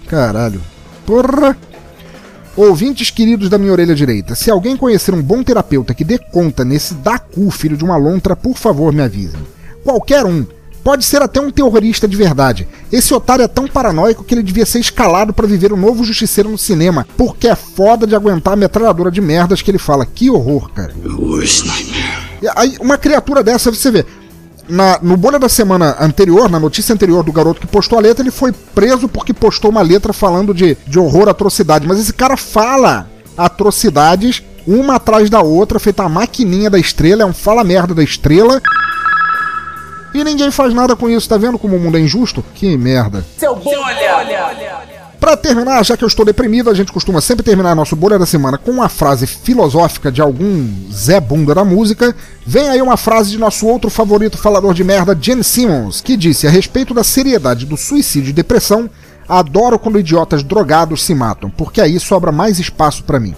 Caralho. 0.08 0.62
Porra. 1.06 1.58
Ouvintes 2.56 3.10
queridos 3.10 3.50
da 3.50 3.58
minha 3.58 3.72
orelha 3.72 3.96
direita, 3.96 4.36
se 4.36 4.52
alguém 4.52 4.76
conhecer 4.76 5.14
um 5.14 5.22
bom 5.22 5.42
terapeuta 5.42 5.94
que 5.94 6.04
dê 6.04 6.18
conta 6.18 6.66
nesse 6.66 6.94
Dacu, 6.96 7.50
filho 7.50 7.78
de 7.78 7.84
uma 7.86 7.96
lontra, 7.96 8.36
por 8.36 8.58
favor 8.58 8.92
me 8.92 9.02
avisem. 9.02 9.40
Qualquer 9.86 10.26
um. 10.26 10.46
Pode 10.84 11.06
ser 11.06 11.22
até 11.22 11.40
um 11.40 11.52
terrorista 11.52 12.08
de 12.08 12.16
verdade. 12.18 12.68
Esse 12.92 13.14
otário 13.14 13.44
é 13.44 13.48
tão 13.48 13.68
paranoico 13.68 14.24
que 14.24 14.34
ele 14.34 14.44
devia 14.44 14.66
ser 14.66 14.80
escalado 14.80 15.32
para 15.32 15.48
viver 15.48 15.72
o 15.72 15.78
novo 15.78 16.04
justiceiro 16.04 16.50
no 16.50 16.58
cinema, 16.58 17.06
porque 17.16 17.48
é 17.48 17.56
foda 17.56 18.08
de 18.08 18.16
aguentar 18.16 18.54
a 18.54 18.58
metralhadora 18.58 19.12
de 19.12 19.22
merdas 19.22 19.62
que 19.62 19.70
ele 19.70 19.78
fala. 19.78 20.06
Que 20.06 20.30
horror, 20.30 20.70
cara. 20.72 20.94
E 22.42 22.48
aí, 22.56 22.78
uma 22.80 22.98
criatura 22.98 23.44
dessa, 23.44 23.72
você 23.72 23.92
vê. 23.92 24.06
Na, 24.68 25.00
no 25.02 25.18
bolha 25.18 25.38
da 25.38 25.50
semana 25.50 25.98
anterior, 26.00 26.50
na 26.50 26.60
notícia 26.60 26.94
anterior 26.94 27.24
do 27.24 27.32
garoto 27.32 27.60
que 27.60 27.68
postou 27.68 27.98
a 27.98 28.02
letra, 28.02 28.24
ele 28.24 28.32
foi 28.32 28.52
preso 28.52 29.08
porque 29.08 29.34
postou 29.34 29.70
uma 29.70 29.82
letra 29.82 30.14
falando 30.14 30.54
de, 30.54 30.78
de 30.88 30.98
horror, 30.98 31.28
atrocidade. 31.28 31.88
Mas 31.88 32.00
esse 32.00 32.14
cara 32.14 32.38
fala 32.38 33.10
atrocidades, 33.38 34.42
uma 34.66 34.96
atrás 34.96 35.30
da 35.30 35.42
outra, 35.42 35.80
feita 35.80 36.04
a 36.04 36.10
maquininha 36.10 36.70
da 36.70 36.80
estrela, 36.80 37.24
é 37.24 37.26
um 37.26 37.34
fala 37.34 37.64
merda 37.64 37.94
da 37.94 38.04
estrela. 38.04 38.62
E 40.14 40.24
ninguém 40.24 40.52
faz 40.52 40.74
nada 40.74 40.96
com 40.96 41.10
isso, 41.10 41.30
tá 41.30 41.38
vendo 41.38 41.58
como 41.58 41.76
o 41.76 41.80
mundo 41.80 41.98
é 41.98 42.02
injusto? 42.02 42.44
Que 42.54 42.78
merda. 42.78 43.26
Seu 43.38 43.56
bolha! 43.56 45.02
Pra 45.22 45.38
terminar, 45.38 45.86
já 45.86 45.96
que 45.96 46.04
eu 46.04 46.08
estou 46.08 46.26
deprimido, 46.26 46.68
a 46.68 46.74
gente 46.74 46.92
costuma 46.92 47.22
sempre 47.22 47.44
terminar 47.44 47.76
nosso 47.76 47.96
bolha 47.96 48.18
da 48.18 48.26
semana 48.26 48.58
com 48.58 48.72
uma 48.72 48.90
frase 48.90 49.28
filosófica 49.28 50.12
de 50.12 50.20
algum 50.20 50.68
Zé 50.92 51.20
Bunda 51.20 51.54
da 51.54 51.64
música. 51.64 52.16
Vem 52.44 52.70
aí 52.70 52.82
uma 52.82 52.98
frase 52.98 53.30
de 53.30 53.38
nosso 53.38 53.68
outro 53.68 53.92
favorito 53.92 54.36
falador 54.36 54.74
de 54.74 54.84
merda, 54.84 55.16
Gene 55.20 55.44
Simmons, 55.44 56.02
que 56.02 56.18
disse 56.18 56.48
a 56.48 56.50
respeito 56.50 56.92
da 56.92 57.04
seriedade 57.04 57.68
do 57.68 57.78
suicídio 57.78 58.32
e 58.32 58.34
depressão: 58.34 58.90
Adoro 59.30 59.78
quando 59.78 60.00
idiotas 60.00 60.42
drogados 60.44 61.04
se 61.04 61.14
matam, 61.14 61.52
porque 61.52 61.80
aí 61.80 62.00
sobra 62.00 62.32
mais 62.32 62.58
espaço 62.58 63.04
pra 63.04 63.20
mim. 63.20 63.36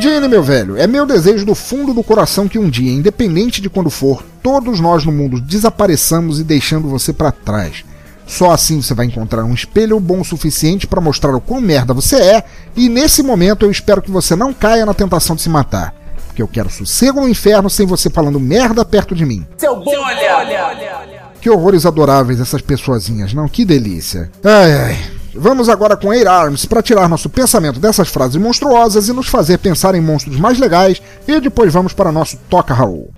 Gene, 0.00 0.28
meu 0.28 0.44
velho, 0.44 0.76
é 0.76 0.86
meu 0.86 1.04
desejo 1.04 1.44
do 1.44 1.56
fundo 1.56 1.92
do 1.92 2.04
coração 2.04 2.46
que 2.46 2.58
um 2.58 2.70
dia, 2.70 2.92
independente 2.92 3.60
de 3.60 3.68
quando 3.68 3.90
for, 3.90 4.22
todos 4.40 4.78
nós 4.78 5.04
no 5.04 5.10
mundo 5.10 5.40
desapareçamos 5.40 6.38
e 6.38 6.44
deixando 6.44 6.88
você 6.88 7.12
pra 7.12 7.32
trás. 7.32 7.84
Só 8.24 8.52
assim 8.52 8.80
você 8.80 8.94
vai 8.94 9.06
encontrar 9.06 9.42
um 9.42 9.54
espelho 9.54 9.98
bom 9.98 10.20
o 10.20 10.24
suficiente 10.24 10.86
para 10.86 11.00
mostrar 11.00 11.34
o 11.34 11.40
quão 11.40 11.60
merda 11.60 11.92
você 11.92 12.16
é, 12.16 12.44
e 12.76 12.88
nesse 12.88 13.24
momento 13.24 13.66
eu 13.66 13.70
espero 13.72 14.00
que 14.00 14.10
você 14.10 14.36
não 14.36 14.54
caia 14.54 14.86
na 14.86 14.94
tentação 14.94 15.34
de 15.34 15.42
se 15.42 15.48
matar. 15.48 15.92
Porque 16.28 16.42
eu 16.42 16.48
quero 16.48 16.70
sossego 16.70 17.20
no 17.20 17.28
inferno 17.28 17.68
sem 17.68 17.84
você 17.84 18.08
falando 18.08 18.38
merda 18.38 18.84
perto 18.84 19.16
de 19.16 19.26
mim. 19.26 19.44
Seu 19.56 19.76
bolha! 19.82 21.26
Que 21.40 21.50
horrores 21.50 21.84
adoráveis 21.84 22.40
essas 22.40 22.62
pessoazinhas, 22.62 23.34
não? 23.34 23.48
Que 23.48 23.64
delícia. 23.64 24.30
Ai, 24.44 24.72
ai. 24.72 25.17
Vamos 25.34 25.68
agora 25.68 25.96
com 25.96 26.10
Air 26.10 26.26
Arms 26.26 26.64
para 26.64 26.82
tirar 26.82 27.08
nosso 27.08 27.28
pensamento 27.28 27.78
dessas 27.78 28.08
frases 28.08 28.36
monstruosas 28.36 29.08
e 29.08 29.12
nos 29.12 29.28
fazer 29.28 29.58
pensar 29.58 29.94
em 29.94 30.00
monstros 30.00 30.38
mais 30.38 30.58
legais 30.58 31.02
e 31.26 31.40
depois 31.40 31.72
vamos 31.72 31.92
para 31.92 32.12
nosso 32.12 32.38
Toca 32.48 32.74
Raul. 32.74 33.12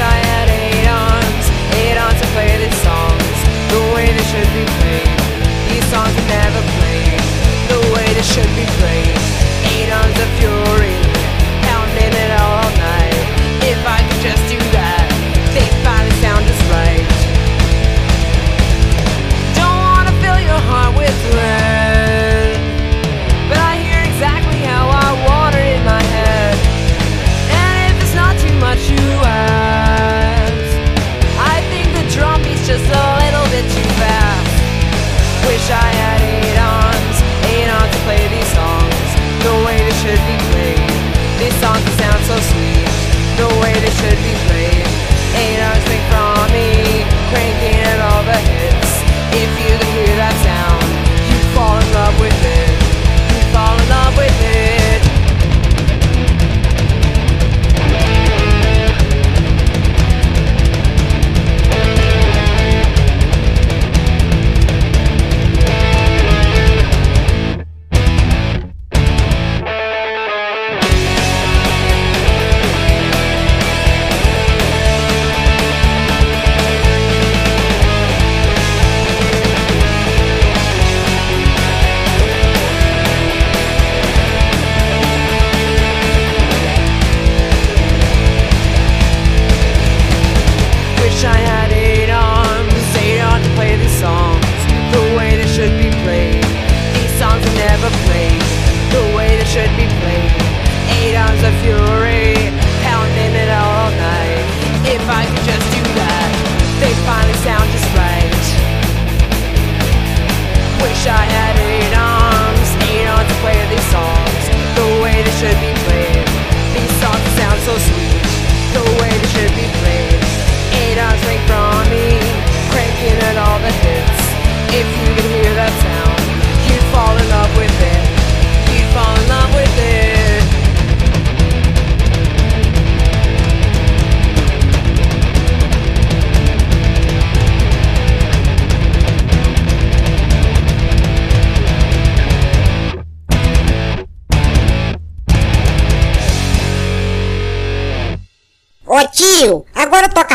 I 0.00 0.14
had 0.30 0.48
eight 0.48 0.86
arms, 0.86 1.46
eight 1.74 1.98
arms 1.98 2.20
to 2.20 2.26
play 2.28 2.54
these 2.56 2.80
songs 2.86 3.38
the 3.74 3.80
way 3.94 4.06
they 4.06 4.26
should 4.30 4.50
be 4.54 4.64
played. 4.78 5.18
These 5.70 5.86
songs 5.90 6.14
are 6.14 6.28
never 6.28 6.62
played 6.78 7.20
the 7.66 7.80
way 7.94 8.06
they 8.14 8.22
should 8.22 8.52
be 8.54 8.66
played. 8.78 9.37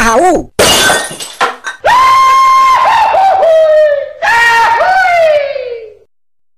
Raul. 0.04 0.52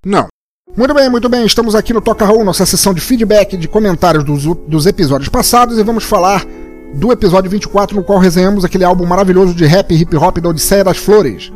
Não. 0.03 0.27
Muito 0.75 0.93
bem, 0.95 1.09
muito 1.11 1.29
bem. 1.29 1.45
Estamos 1.45 1.75
aqui 1.75 1.93
no 1.93 2.01
Toca 2.01 2.25
Raul, 2.25 2.43
nossa 2.43 2.65
sessão 2.65 2.91
de 2.91 3.01
feedback 3.01 3.55
de 3.55 3.67
comentários 3.67 4.23
dos, 4.23 4.45
dos 4.67 4.87
episódios 4.87 5.29
passados 5.29 5.77
e 5.77 5.83
vamos 5.83 6.03
falar 6.03 6.43
do 6.95 7.11
episódio 7.11 7.51
24, 7.51 7.95
no 7.95 8.03
qual 8.03 8.17
resenhamos 8.17 8.65
aquele 8.65 8.83
álbum 8.83 9.05
maravilhoso 9.05 9.53
de 9.53 9.67
rap 9.67 9.91
e 9.91 10.01
hip 10.01 10.15
hop 10.15 10.39
da 10.39 10.49
Odisseia 10.49 10.83
das 10.83 10.97
Flores. 10.97 11.51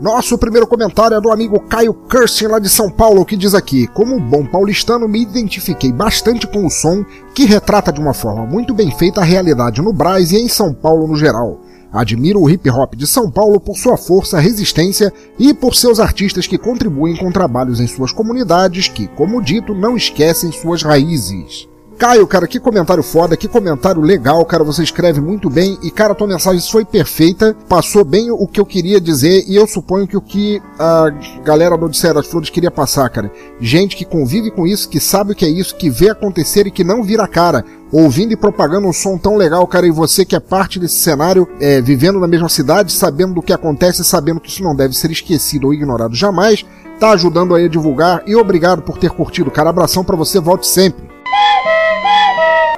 Nosso 0.00 0.38
primeiro 0.38 0.66
comentário 0.66 1.16
é 1.16 1.20
do 1.20 1.30
amigo 1.30 1.60
Caio 1.60 1.92
Kirsten, 1.92 2.48
lá 2.48 2.58
de 2.58 2.68
São 2.68 2.90
Paulo, 2.90 3.24
que 3.24 3.36
diz 3.36 3.54
aqui: 3.54 3.86
Como 3.86 4.20
bom 4.20 4.46
paulistano, 4.46 5.08
me 5.08 5.20
identifiquei 5.20 5.92
bastante 5.92 6.46
com 6.46 6.66
o 6.66 6.70
som 6.70 7.04
que 7.34 7.44
retrata 7.44 7.92
de 7.92 8.00
uma 8.00 8.14
forma 8.14 8.46
muito 8.46 8.72
bem 8.74 8.90
feita 8.90 9.20
a 9.20 9.24
realidade 9.24 9.82
no 9.82 9.92
Brás 9.92 10.32
e 10.32 10.36
em 10.36 10.48
São 10.48 10.72
Paulo 10.72 11.06
no 11.06 11.16
geral. 11.16 11.60
Admiro 11.92 12.40
o 12.40 12.48
hip 12.48 12.70
hop 12.70 12.94
de 12.94 13.06
São 13.06 13.30
Paulo 13.30 13.58
por 13.58 13.76
sua 13.76 13.96
força, 13.96 14.38
resistência 14.38 15.12
e 15.38 15.52
por 15.52 15.74
seus 15.74 15.98
artistas 15.98 16.46
que 16.46 16.56
contribuem 16.56 17.16
com 17.16 17.32
trabalhos 17.32 17.80
em 17.80 17.86
suas 17.86 18.12
comunidades 18.12 18.88
que, 18.88 19.08
como 19.08 19.42
dito, 19.42 19.74
não 19.74 19.96
esquecem 19.96 20.52
suas 20.52 20.82
raízes. 20.82 21.69
Caio, 22.00 22.26
cara, 22.26 22.46
que 22.46 22.58
comentário 22.58 23.02
foda, 23.02 23.36
que 23.36 23.46
comentário 23.46 24.00
legal, 24.00 24.42
cara, 24.46 24.64
você 24.64 24.82
escreve 24.82 25.20
muito 25.20 25.50
bem 25.50 25.78
e, 25.82 25.90
cara, 25.90 26.14
tua 26.14 26.26
mensagem 26.26 26.58
foi 26.62 26.82
perfeita, 26.82 27.54
passou 27.68 28.06
bem 28.06 28.30
o 28.30 28.46
que 28.46 28.58
eu 28.58 28.64
queria 28.64 28.98
dizer 28.98 29.44
e 29.46 29.54
eu 29.54 29.66
suponho 29.66 30.08
que 30.08 30.16
o 30.16 30.20
que 30.22 30.62
a 30.78 31.10
galera 31.44 31.76
do 31.76 31.84
Odisseia 31.84 32.14
das 32.14 32.26
Flores 32.26 32.48
queria 32.48 32.70
passar, 32.70 33.06
cara. 33.10 33.30
Gente 33.60 33.94
que 33.96 34.06
convive 34.06 34.50
com 34.50 34.66
isso, 34.66 34.88
que 34.88 34.98
sabe 34.98 35.32
o 35.32 35.34
que 35.34 35.44
é 35.44 35.48
isso, 35.50 35.76
que 35.76 35.90
vê 35.90 36.08
acontecer 36.08 36.66
e 36.66 36.70
que 36.70 36.82
não 36.82 37.02
vira 37.02 37.28
cara, 37.28 37.66
ouvindo 37.92 38.32
e 38.32 38.36
propagando 38.36 38.88
um 38.88 38.94
som 38.94 39.18
tão 39.18 39.36
legal, 39.36 39.66
cara, 39.66 39.86
e 39.86 39.90
você 39.90 40.24
que 40.24 40.34
é 40.34 40.40
parte 40.40 40.78
desse 40.78 41.00
cenário, 41.00 41.46
é, 41.60 41.82
vivendo 41.82 42.18
na 42.18 42.26
mesma 42.26 42.48
cidade, 42.48 42.94
sabendo 42.94 43.34
do 43.34 43.42
que 43.42 43.52
acontece, 43.52 44.02
sabendo 44.04 44.40
que 44.40 44.48
isso 44.48 44.62
não 44.62 44.74
deve 44.74 44.96
ser 44.96 45.10
esquecido 45.10 45.66
ou 45.66 45.74
ignorado 45.74 46.14
jamais, 46.14 46.64
tá 46.98 47.10
ajudando 47.10 47.54
aí 47.54 47.66
a 47.66 47.68
divulgar 47.68 48.22
e 48.26 48.34
obrigado 48.34 48.80
por 48.80 48.96
ter 48.96 49.10
curtido, 49.10 49.50
cara. 49.50 49.68
Abração 49.68 50.02
para 50.02 50.16
você, 50.16 50.40
volte 50.40 50.66
sempre. 50.66 51.10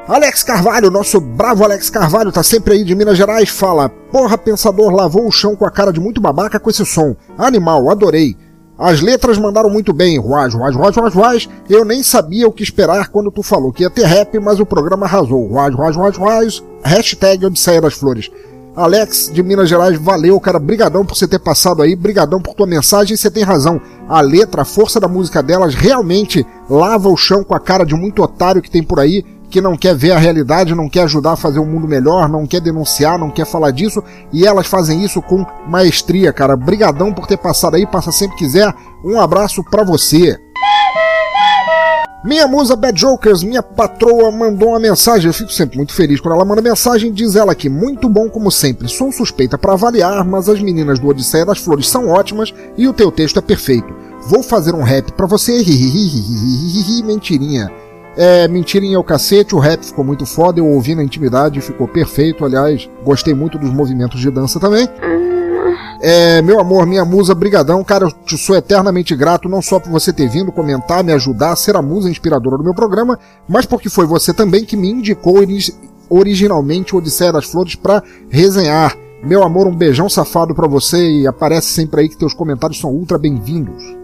Alex 0.09 0.43
Carvalho, 0.43 0.91
nosso 0.91 1.21
bravo 1.21 1.63
Alex 1.63 1.89
Carvalho, 1.89 2.33
tá 2.33 2.43
sempre 2.43 2.75
aí 2.75 2.85
de 2.85 2.93
Minas 2.93 3.17
Gerais, 3.17 3.49
fala: 3.49 3.89
Porra, 3.89 4.37
pensador, 4.37 4.91
lavou 4.91 5.29
o 5.29 5.31
chão 5.31 5.55
com 5.55 5.65
a 5.65 5.71
cara 5.71 5.93
de 5.93 6.01
muito 6.01 6.21
babaca 6.21 6.59
com 6.59 6.69
esse 6.69 6.85
som. 6.85 7.15
Animal, 7.39 7.89
adorei. 7.89 8.37
As 8.77 9.01
letras 9.01 9.39
mandaram 9.39 9.71
muito 9.71 9.93
bem, 9.93 10.19
ruaz, 10.19 10.55
ruaz, 10.55 10.75
ruaz, 10.75 10.97
ruaz, 10.97 11.15
ruaz. 11.15 11.49
Eu 11.71 11.85
nem 11.85 12.03
sabia 12.03 12.49
o 12.49 12.53
que 12.53 12.65
esperar 12.65 13.11
quando 13.11 13.31
tu 13.31 13.45
falou 13.45 13.73
que 13.73 13.85
ia 13.85 13.91
ter 13.91 14.05
rap, 14.05 14.37
mas 14.41 14.59
o 14.59 14.67
programa 14.67 15.07
arrasou. 15.07 15.47
Ruaz, 15.47 15.73
ruaz, 15.73 15.95
ruaz, 15.95 16.17
ruaz. 16.17 16.65
Hashtag 16.83 17.47
Odisseia 17.47 17.81
das 17.81 17.95
Flores. 17.95 18.29
Alex 18.75 19.31
de 19.33 19.41
Minas 19.43 19.69
Gerais, 19.69 19.97
valeu, 20.01 20.41
cara. 20.41 20.59
Brigadão 20.59 21.05
por 21.05 21.15
você 21.17 21.29
ter 21.29 21.39
passado 21.39 21.81
aí, 21.81 21.95
brigadão 21.95 22.41
por 22.41 22.55
tua 22.55 22.67
mensagem. 22.67 23.17
Você 23.17 23.31
tem 23.31 23.45
razão. 23.45 23.81
A 24.09 24.21
letra, 24.21 24.63
a 24.63 24.65
força 24.65 24.99
da 24.99 25.07
música 25.07 25.43
delas 25.43 25.77
realmente 25.77 26.45
lava 26.69 27.09
o 27.09 27.17
chão 27.17 27.45
com 27.45 27.55
a 27.55 27.61
cara 27.61 27.85
de 27.85 27.95
muito 27.95 28.21
otário 28.21 28.61
que 28.61 28.71
tem 28.71 28.83
por 28.83 28.99
aí 28.99 29.25
que 29.53 29.61
não 29.61 29.77
quer 29.77 29.95
ver 29.95 30.13
a 30.13 30.19
realidade, 30.19 30.75
não 30.75 30.89
quer 30.89 31.03
ajudar 31.03 31.33
a 31.33 31.37
fazer 31.37 31.61
um 31.61 31.67
mundo 31.67 31.87
melhor, 31.87 32.27
não 32.27 32.47
quer 32.47 32.61
denunciar, 32.61 33.19
não 33.19 33.31
quer 33.31 33.45
falar 33.45 33.71
disso, 33.71 34.03
e 34.33 34.47
elas 34.47 34.67
fazem 34.67 35.05
isso 35.05 35.21
com 35.21 35.45
maestria, 35.69 36.33
cara. 36.33 36.57
Brigadão 36.57 37.13
por 37.13 37.27
ter 37.27 37.37
passado 37.37 37.77
aí, 37.77 37.87
passa 37.87 38.11
sempre 38.11 38.39
quiser. 38.39 38.75
Um 39.05 39.21
abraço 39.21 39.63
para 39.63 39.85
você. 39.85 40.41
Minha 42.25 42.47
musa 42.47 42.77
Bad 42.77 42.99
Jokers, 42.99 43.43
minha 43.43 43.63
patroa, 43.63 44.31
mandou 44.31 44.71
uma 44.71 44.79
mensagem. 44.79 45.27
Eu 45.27 45.35
fico 45.35 45.53
sempre 45.53 45.77
muito 45.77 45.93
feliz 45.93 46.21
quando 46.21 46.37
ela 46.37 46.45
manda 46.45 46.63
mensagem. 46.63 47.13
Diz 47.13 47.35
ela 47.35 47.53
aqui: 47.53 47.69
Muito 47.69 48.09
bom 48.09 48.31
como 48.31 48.51
sempre. 48.51 48.89
Sou 48.89 49.11
suspeita 49.13 49.59
para 49.59 49.73
avaliar, 49.73 50.25
mas 50.25 50.49
as 50.49 50.61
meninas 50.63 51.01
do 51.01 51.09
Odisseia 51.09 51.45
das 51.45 51.59
Flores 51.59 51.89
são 51.89 52.09
ótimas 52.09 52.55
e 52.79 52.87
o 52.87 52.93
teu 52.93 53.11
texto 53.11 53.39
é 53.39 53.43
perfeito. 53.43 53.93
Vou 54.29 54.43
fazer 54.43 54.73
um 54.73 54.85
rap 54.85 55.13
para 55.13 55.27
você. 55.27 55.53
Mentirinha. 57.05 57.69
É, 58.17 58.47
mentirem 58.47 58.93
é 58.93 58.99
o 58.99 59.05
cacete, 59.05 59.55
o 59.55 59.59
rap 59.59 59.85
ficou 59.85 60.05
muito 60.05 60.27
foda, 60.27 60.61
eu 60.61 60.67
ouvi 60.67 60.95
na 60.95 61.03
intimidade, 61.03 61.61
ficou 61.61 61.89
perfeito, 61.89 62.45
aliás, 62.45 62.89
gostei 63.03 63.33
muito 63.33 63.59
dos 63.59 63.71
movimentos 63.71 64.21
de 64.21 64.31
dança 64.31 64.61
também. 64.61 64.87
É, 66.03 66.43
meu 66.43 66.61
amor, 66.61 66.85
minha 66.85 67.05
musa, 67.05 67.35
brigadão, 67.35 67.83
cara, 67.85 68.05
eu 68.05 68.11
te 68.11 68.37
sou 68.37 68.57
eternamente 68.57 69.15
grato, 69.15 69.49
não 69.49 69.63
só 69.63 69.79
por 69.79 69.91
você 69.91 70.13
ter 70.13 70.29
vindo 70.29 70.53
comentar, 70.53 71.03
me 71.03 71.13
ajudar, 71.13 71.57
ser 71.57 71.77
a 71.77 71.81
musa 71.81 72.11
inspiradora 72.11 72.59
do 72.59 72.65
meu 72.65 72.75
programa, 72.75 73.19
mas 73.49 73.65
porque 73.65 73.89
foi 73.89 74.05
você 74.05 74.35
também 74.35 74.65
que 74.65 74.77
me 74.77 74.91
indicou 74.91 75.37
originalmente 76.11 76.95
o 76.95 76.99
Odisseia 76.99 77.33
das 77.33 77.47
Flores 77.47 77.77
para 77.77 78.03
resenhar. 78.29 78.97
Meu 79.23 79.45
amor, 79.45 79.69
um 79.69 79.77
beijão 79.77 80.09
safado 80.09 80.55
para 80.55 80.67
você 80.67 81.21
e 81.21 81.27
aparece 81.27 81.69
sempre 81.69 82.01
aí 82.01 82.09
que 82.09 82.19
teus 82.19 82.35
comentários 82.35 82.81
são 82.81 82.91
ultra 82.91 83.17
bem-vindos. 83.17 84.02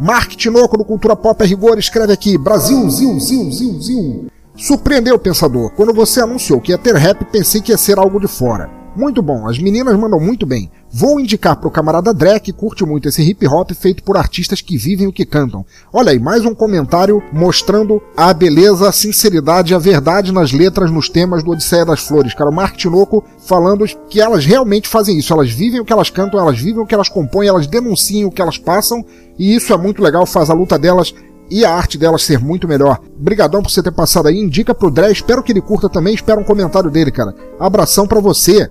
Mark 0.00 0.36
Tinoco 0.36 0.76
do 0.76 0.84
Cultura 0.84 1.16
Pop 1.16 1.42
a 1.42 1.46
Rigor 1.46 1.78
escreve 1.78 2.12
aqui: 2.12 2.36
Brasil, 2.36 2.88
zil, 2.90 3.18
zil, 3.20 3.52
zil, 3.52 3.80
zil. 3.80 4.26
Surpreendeu, 4.56 5.18
pensador. 5.18 5.70
Quando 5.70 5.92
você 5.92 6.20
anunciou 6.20 6.60
que 6.60 6.72
ia 6.72 6.78
ter 6.78 6.94
rap, 6.94 7.24
pensei 7.26 7.60
que 7.60 7.72
ia 7.72 7.78
ser 7.78 7.98
algo 7.98 8.18
de 8.18 8.26
fora. 8.26 8.85
Muito 8.96 9.20
bom, 9.20 9.46
as 9.46 9.58
meninas 9.58 9.94
mandam 9.94 10.18
muito 10.18 10.46
bem. 10.46 10.70
Vou 10.90 11.20
indicar 11.20 11.56
pro 11.56 11.70
camarada 11.70 12.14
Drek, 12.14 12.40
que 12.40 12.52
curte 12.52 12.82
muito 12.82 13.06
esse 13.06 13.22
hip 13.22 13.46
hop 13.46 13.70
feito 13.72 14.02
por 14.02 14.16
artistas 14.16 14.62
que 14.62 14.78
vivem 14.78 15.06
o 15.06 15.12
que 15.12 15.26
cantam. 15.26 15.66
Olha 15.92 16.12
aí, 16.12 16.18
mais 16.18 16.46
um 16.46 16.54
comentário 16.54 17.22
mostrando 17.30 18.02
a 18.16 18.32
beleza, 18.32 18.88
a 18.88 18.92
sinceridade 18.92 19.72
e 19.72 19.76
a 19.76 19.78
verdade 19.78 20.32
nas 20.32 20.50
letras, 20.50 20.90
nos 20.90 21.10
temas 21.10 21.42
do 21.42 21.50
Odisseia 21.50 21.84
das 21.84 22.00
Flores. 22.00 22.32
Cara, 22.32 22.48
o 22.48 22.54
Mark 22.54 22.74
Tinoco 22.74 23.22
falando 23.46 23.84
que 24.08 24.18
elas 24.18 24.46
realmente 24.46 24.88
fazem 24.88 25.18
isso. 25.18 25.30
Elas 25.30 25.50
vivem 25.50 25.80
o 25.80 25.84
que 25.84 25.92
elas 25.92 26.08
cantam, 26.08 26.40
elas 26.40 26.58
vivem 26.58 26.82
o 26.82 26.86
que 26.86 26.94
elas 26.94 27.10
compõem, 27.10 27.48
elas 27.48 27.66
denunciam 27.66 28.30
o 28.30 28.32
que 28.32 28.40
elas 28.40 28.56
passam, 28.56 29.04
e 29.38 29.54
isso 29.54 29.74
é 29.74 29.76
muito 29.76 30.02
legal, 30.02 30.24
faz 30.24 30.48
a 30.48 30.54
luta 30.54 30.78
delas 30.78 31.12
e 31.50 31.64
a 31.64 31.72
arte 31.72 31.98
delas 31.98 32.22
ser 32.22 32.38
muito 32.38 32.66
melhor. 32.66 33.00
Brigadão 33.18 33.62
por 33.62 33.70
você 33.70 33.82
ter 33.82 33.92
passado 33.92 34.28
aí, 34.28 34.38
indica 34.38 34.74
pro 34.74 34.90
Dré, 34.90 35.12
espero 35.12 35.42
que 35.42 35.52
ele 35.52 35.60
curta 35.60 35.88
também, 35.88 36.14
espero 36.14 36.40
um 36.40 36.44
comentário 36.44 36.90
dele, 36.90 37.10
cara. 37.10 37.34
Abração 37.60 38.06
para 38.06 38.20
você. 38.20 38.70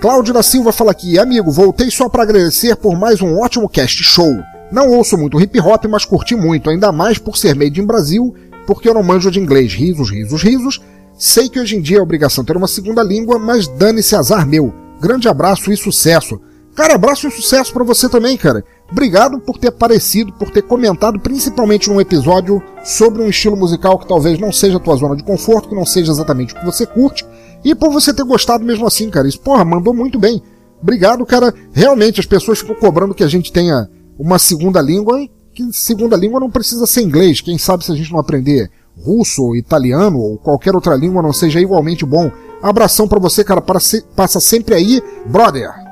Cláudio 0.00 0.32
da 0.32 0.42
Silva 0.42 0.72
fala 0.72 0.92
aqui, 0.92 1.18
amigo, 1.18 1.50
voltei 1.50 1.90
só 1.90 2.08
para 2.08 2.22
agradecer 2.22 2.76
por 2.76 2.96
mais 2.96 3.20
um 3.20 3.38
ótimo 3.40 3.68
cast 3.68 4.04
show. 4.04 4.32
Não 4.70 4.90
ouço 4.90 5.16
muito 5.16 5.40
hip 5.40 5.58
hop, 5.60 5.84
mas 5.86 6.04
curti 6.04 6.36
muito, 6.36 6.70
ainda 6.70 6.92
mais 6.92 7.18
por 7.18 7.36
ser 7.36 7.54
made 7.54 7.80
in 7.80 7.86
Brasil, 7.86 8.34
porque 8.66 8.88
eu 8.88 8.94
não 8.94 9.02
manjo 9.02 9.30
de 9.30 9.40
inglês. 9.40 9.72
Risos, 9.72 10.10
risos, 10.10 10.42
risos. 10.42 10.80
Sei 11.18 11.48
que 11.48 11.58
hoje 11.58 11.76
em 11.76 11.80
dia 11.80 11.98
é 11.98 12.00
obrigação 12.00 12.44
ter 12.44 12.56
uma 12.56 12.68
segunda 12.68 13.02
língua, 13.02 13.38
mas 13.38 13.66
dane-se 13.66 14.14
azar 14.14 14.46
meu. 14.46 14.72
Grande 15.00 15.28
abraço 15.28 15.72
e 15.72 15.76
sucesso. 15.76 16.40
Cara, 16.74 16.94
abraço 16.94 17.26
e 17.26 17.30
sucesso 17.30 17.72
para 17.72 17.82
você 17.82 18.08
também, 18.08 18.36
cara. 18.36 18.62
Obrigado 18.92 19.40
por 19.40 19.56
ter 19.56 19.68
aparecido, 19.68 20.32
por 20.34 20.50
ter 20.50 20.62
comentado, 20.62 21.18
principalmente 21.18 21.88
num 21.88 22.00
episódio 22.00 22.62
sobre 22.84 23.22
um 23.22 23.28
estilo 23.28 23.56
musical 23.56 23.98
que 23.98 24.06
talvez 24.06 24.38
não 24.38 24.52
seja 24.52 24.76
a 24.76 24.80
tua 24.80 24.94
zona 24.96 25.16
de 25.16 25.24
conforto, 25.24 25.70
que 25.70 25.74
não 25.74 25.86
seja 25.86 26.12
exatamente 26.12 26.54
o 26.54 26.58
que 26.58 26.64
você 26.64 26.84
curte, 26.84 27.24
e 27.66 27.74
por 27.74 27.90
você 27.90 28.14
ter 28.14 28.22
gostado 28.22 28.64
mesmo 28.64 28.86
assim, 28.86 29.10
cara. 29.10 29.26
Isso, 29.26 29.40
porra, 29.40 29.64
mandou 29.64 29.92
muito 29.92 30.18
bem. 30.18 30.40
Obrigado, 30.80 31.26
cara. 31.26 31.52
Realmente, 31.72 32.20
as 32.20 32.26
pessoas 32.26 32.60
ficam 32.60 32.76
cobrando 32.76 33.14
que 33.14 33.24
a 33.24 33.28
gente 33.28 33.52
tenha 33.52 33.88
uma 34.16 34.38
segunda 34.38 34.80
língua, 34.80 35.18
que 35.52 35.72
segunda 35.72 36.16
língua 36.16 36.38
não 36.38 36.48
precisa 36.50 36.86
ser 36.86 37.02
inglês. 37.02 37.40
Quem 37.40 37.58
sabe 37.58 37.84
se 37.84 37.90
a 37.90 37.94
gente 37.96 38.12
não 38.12 38.20
aprender 38.20 38.70
russo, 38.96 39.42
ou 39.42 39.56
italiano 39.56 40.18
ou 40.18 40.38
qualquer 40.38 40.74
outra 40.74 40.94
língua 40.94 41.20
não 41.20 41.32
seja 41.32 41.60
igualmente 41.60 42.06
bom. 42.06 42.30
Abração 42.62 43.08
para 43.08 43.18
você, 43.18 43.42
cara. 43.42 43.60
Passa 43.60 44.40
sempre 44.40 44.74
aí, 44.74 45.02
brother. 45.26 45.85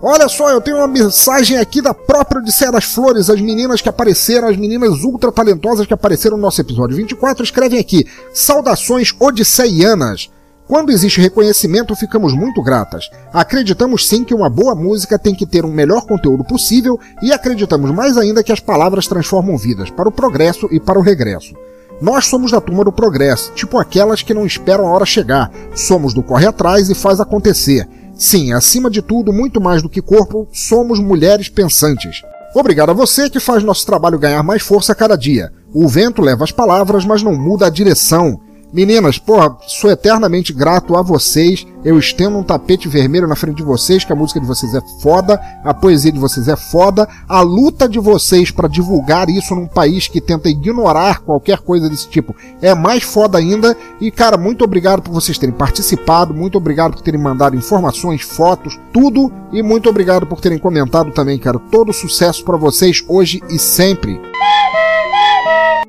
Olha 0.00 0.28
só, 0.28 0.50
eu 0.50 0.60
tenho 0.60 0.78
uma 0.78 0.88
mensagem 0.88 1.58
aqui 1.58 1.80
da 1.80 1.94
própria 1.94 2.40
Odisseia 2.40 2.72
das 2.72 2.84
Flores. 2.84 3.30
As 3.30 3.40
meninas 3.40 3.80
que 3.80 3.88
apareceram, 3.88 4.48
as 4.48 4.56
meninas 4.56 5.02
ultra 5.02 5.30
talentosas 5.30 5.86
que 5.86 5.94
apareceram 5.94 6.36
no 6.36 6.42
nosso 6.42 6.60
episódio 6.60 6.96
24, 6.96 7.42
escrevem 7.44 7.78
aqui: 7.78 8.06
Saudações 8.32 9.14
odisseianas. 9.18 10.30
Quando 10.66 10.90
existe 10.90 11.20
reconhecimento, 11.20 11.94
ficamos 11.94 12.32
muito 12.32 12.62
gratas. 12.62 13.10
Acreditamos 13.32 14.08
sim 14.08 14.24
que 14.24 14.34
uma 14.34 14.48
boa 14.48 14.74
música 14.74 15.18
tem 15.18 15.34
que 15.34 15.44
ter 15.44 15.64
um 15.64 15.72
melhor 15.72 16.06
conteúdo 16.06 16.44
possível 16.44 16.98
e 17.20 17.32
acreditamos 17.32 17.90
mais 17.90 18.16
ainda 18.16 18.42
que 18.42 18.52
as 18.52 18.60
palavras 18.60 19.06
transformam 19.06 19.56
vidas, 19.58 19.90
para 19.90 20.08
o 20.08 20.12
progresso 20.12 20.68
e 20.72 20.80
para 20.80 20.98
o 20.98 21.02
regresso. 21.02 21.54
Nós 22.00 22.26
somos 22.26 22.50
da 22.50 22.60
turma 22.60 22.84
do 22.84 22.92
progresso, 22.92 23.52
tipo 23.52 23.78
aquelas 23.78 24.22
que 24.22 24.34
não 24.34 24.46
esperam 24.46 24.86
a 24.86 24.90
hora 24.90 25.04
chegar. 25.04 25.52
Somos 25.74 26.14
do 26.14 26.22
corre 26.22 26.46
atrás 26.46 26.88
e 26.88 26.94
faz 26.94 27.20
acontecer. 27.20 27.86
Sim, 28.22 28.52
acima 28.52 28.88
de 28.88 29.02
tudo, 29.02 29.32
muito 29.32 29.60
mais 29.60 29.82
do 29.82 29.88
que 29.88 30.00
corpo, 30.00 30.46
somos 30.52 31.00
mulheres 31.00 31.48
pensantes. 31.48 32.22
Obrigado 32.54 32.90
a 32.90 32.94
você 32.94 33.28
que 33.28 33.40
faz 33.40 33.64
nosso 33.64 33.84
trabalho 33.84 34.16
ganhar 34.16 34.44
mais 34.44 34.62
força 34.62 34.92
a 34.92 34.94
cada 34.94 35.16
dia. 35.16 35.52
O 35.74 35.88
vento 35.88 36.22
leva 36.22 36.44
as 36.44 36.52
palavras, 36.52 37.04
mas 37.04 37.20
não 37.20 37.34
muda 37.34 37.66
a 37.66 37.68
direção. 37.68 38.40
Meninas, 38.72 39.18
porra, 39.18 39.54
sou 39.66 39.90
eternamente 39.90 40.50
grato 40.50 40.96
a 40.96 41.02
vocês. 41.02 41.66
Eu 41.84 41.98
estendo 41.98 42.38
um 42.38 42.42
tapete 42.42 42.88
vermelho 42.88 43.26
na 43.26 43.36
frente 43.36 43.56
de 43.56 43.62
vocês, 43.62 44.02
que 44.02 44.12
a 44.12 44.16
música 44.16 44.40
de 44.40 44.46
vocês 44.46 44.74
é 44.74 44.80
foda, 45.02 45.38
a 45.62 45.74
poesia 45.74 46.10
de 46.10 46.18
vocês 46.18 46.48
é 46.48 46.56
foda, 46.56 47.06
a 47.28 47.42
luta 47.42 47.86
de 47.86 47.98
vocês 47.98 48.50
para 48.50 48.68
divulgar 48.68 49.28
isso 49.28 49.54
num 49.54 49.66
país 49.66 50.08
que 50.08 50.22
tenta 50.22 50.48
ignorar 50.48 51.20
qualquer 51.20 51.58
coisa 51.58 51.90
desse 51.90 52.08
tipo 52.08 52.34
é 52.62 52.74
mais 52.74 53.02
foda 53.02 53.36
ainda. 53.36 53.76
E 54.00 54.10
cara, 54.10 54.38
muito 54.38 54.64
obrigado 54.64 55.02
por 55.02 55.12
vocês 55.12 55.36
terem 55.36 55.54
participado, 55.54 56.32
muito 56.32 56.56
obrigado 56.56 56.94
por 56.94 57.02
terem 57.02 57.20
mandado 57.20 57.56
informações, 57.56 58.22
fotos, 58.22 58.80
tudo 58.90 59.30
e 59.52 59.62
muito 59.62 59.90
obrigado 59.90 60.26
por 60.26 60.40
terem 60.40 60.58
comentado 60.58 61.10
também, 61.12 61.38
cara. 61.38 61.58
Todo 61.58 61.92
sucesso 61.92 62.42
para 62.42 62.56
vocês 62.56 63.04
hoje 63.06 63.42
e 63.50 63.58
sempre. 63.58 64.18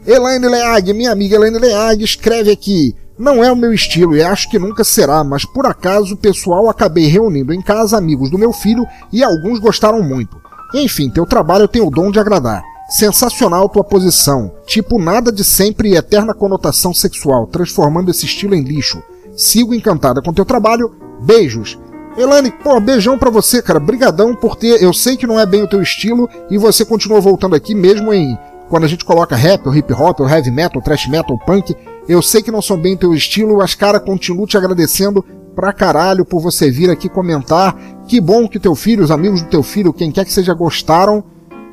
Elaine 0.05 0.47
Leag, 0.47 0.93
minha 0.93 1.11
amiga 1.11 1.35
Elaine 1.35 1.59
Leag, 1.59 2.03
escreve 2.03 2.51
aqui. 2.51 2.95
Não 3.17 3.43
é 3.43 3.51
o 3.51 3.55
meu 3.55 3.71
estilo 3.71 4.15
e 4.15 4.23
acho 4.23 4.49
que 4.49 4.57
nunca 4.57 4.83
será, 4.83 5.23
mas 5.23 5.45
por 5.45 5.65
acaso 5.65 6.17
pessoal 6.17 6.69
acabei 6.69 7.05
reunindo 7.05 7.53
em 7.53 7.61
casa 7.61 7.97
amigos 7.97 8.29
do 8.29 8.37
meu 8.37 8.51
filho 8.51 8.85
e 9.11 9.23
alguns 9.23 9.59
gostaram 9.59 10.01
muito. 10.01 10.35
Enfim, 10.73 11.09
teu 11.09 11.25
trabalho 11.25 11.67
tem 11.67 11.81
o 11.81 11.91
dom 11.91 12.11
de 12.11 12.19
agradar. 12.19 12.63
Sensacional 12.89 13.69
tua 13.69 13.83
posição, 13.83 14.51
tipo 14.65 14.99
nada 14.99 15.31
de 15.31 15.43
sempre 15.43 15.89
e 15.89 15.95
eterna 15.95 16.33
conotação 16.33 16.93
sexual, 16.93 17.47
transformando 17.47 18.11
esse 18.11 18.25
estilo 18.25 18.55
em 18.55 18.63
lixo. 18.63 19.01
Sigo 19.37 19.73
encantada 19.73 20.21
com 20.21 20.33
teu 20.33 20.43
trabalho, 20.43 20.93
beijos. 21.21 21.79
Elane, 22.17 22.51
pô, 22.51 22.79
beijão 22.79 23.17
pra 23.17 23.31
você, 23.31 23.61
cara. 23.61 23.79
Brigadão 23.79 24.35
por 24.35 24.55
ter. 24.55 24.83
Eu 24.83 24.93
sei 24.93 25.17
que 25.17 25.25
não 25.25 25.39
é 25.39 25.45
bem 25.45 25.63
o 25.63 25.67
teu 25.67 25.81
estilo 25.81 26.29
e 26.49 26.57
você 26.57 26.85
continua 26.85 27.19
voltando 27.19 27.55
aqui 27.55 27.73
mesmo 27.73 28.13
em 28.13 28.37
quando 28.73 28.85
a 28.85 28.87
gente 28.87 29.05
coloca 29.05 29.35
rap, 29.35 29.67
ou 29.67 29.75
hip 29.75 29.93
hop, 29.93 30.21
ou 30.21 30.27
heavy 30.27 30.49
metal, 30.49 30.81
thrash 30.81 31.07
metal, 31.07 31.37
punk, 31.37 31.75
eu 32.09 32.23
sei 32.23 32.41
que 32.41 32.49
não 32.49 32.59
são 32.59 32.75
bem 32.75 32.97
teu 32.97 33.13
estilo, 33.13 33.57
mas 33.57 33.75
cara, 33.75 33.99
continuo 33.99 34.47
te 34.47 34.57
agradecendo 34.57 35.23
pra 35.53 35.71
caralho 35.71 36.25
por 36.25 36.41
você 36.41 36.71
vir 36.71 36.89
aqui 36.89 37.07
comentar. 37.07 37.77
Que 38.07 38.19
bom 38.19 38.47
que 38.47 38.59
teu 38.59 38.73
filho, 38.73 39.03
os 39.03 39.11
amigos 39.11 39.43
do 39.43 39.47
teu 39.47 39.61
filho, 39.61 39.93
quem 39.93 40.11
quer 40.11 40.25
que 40.25 40.33
seja, 40.33 40.55
gostaram. 40.55 41.23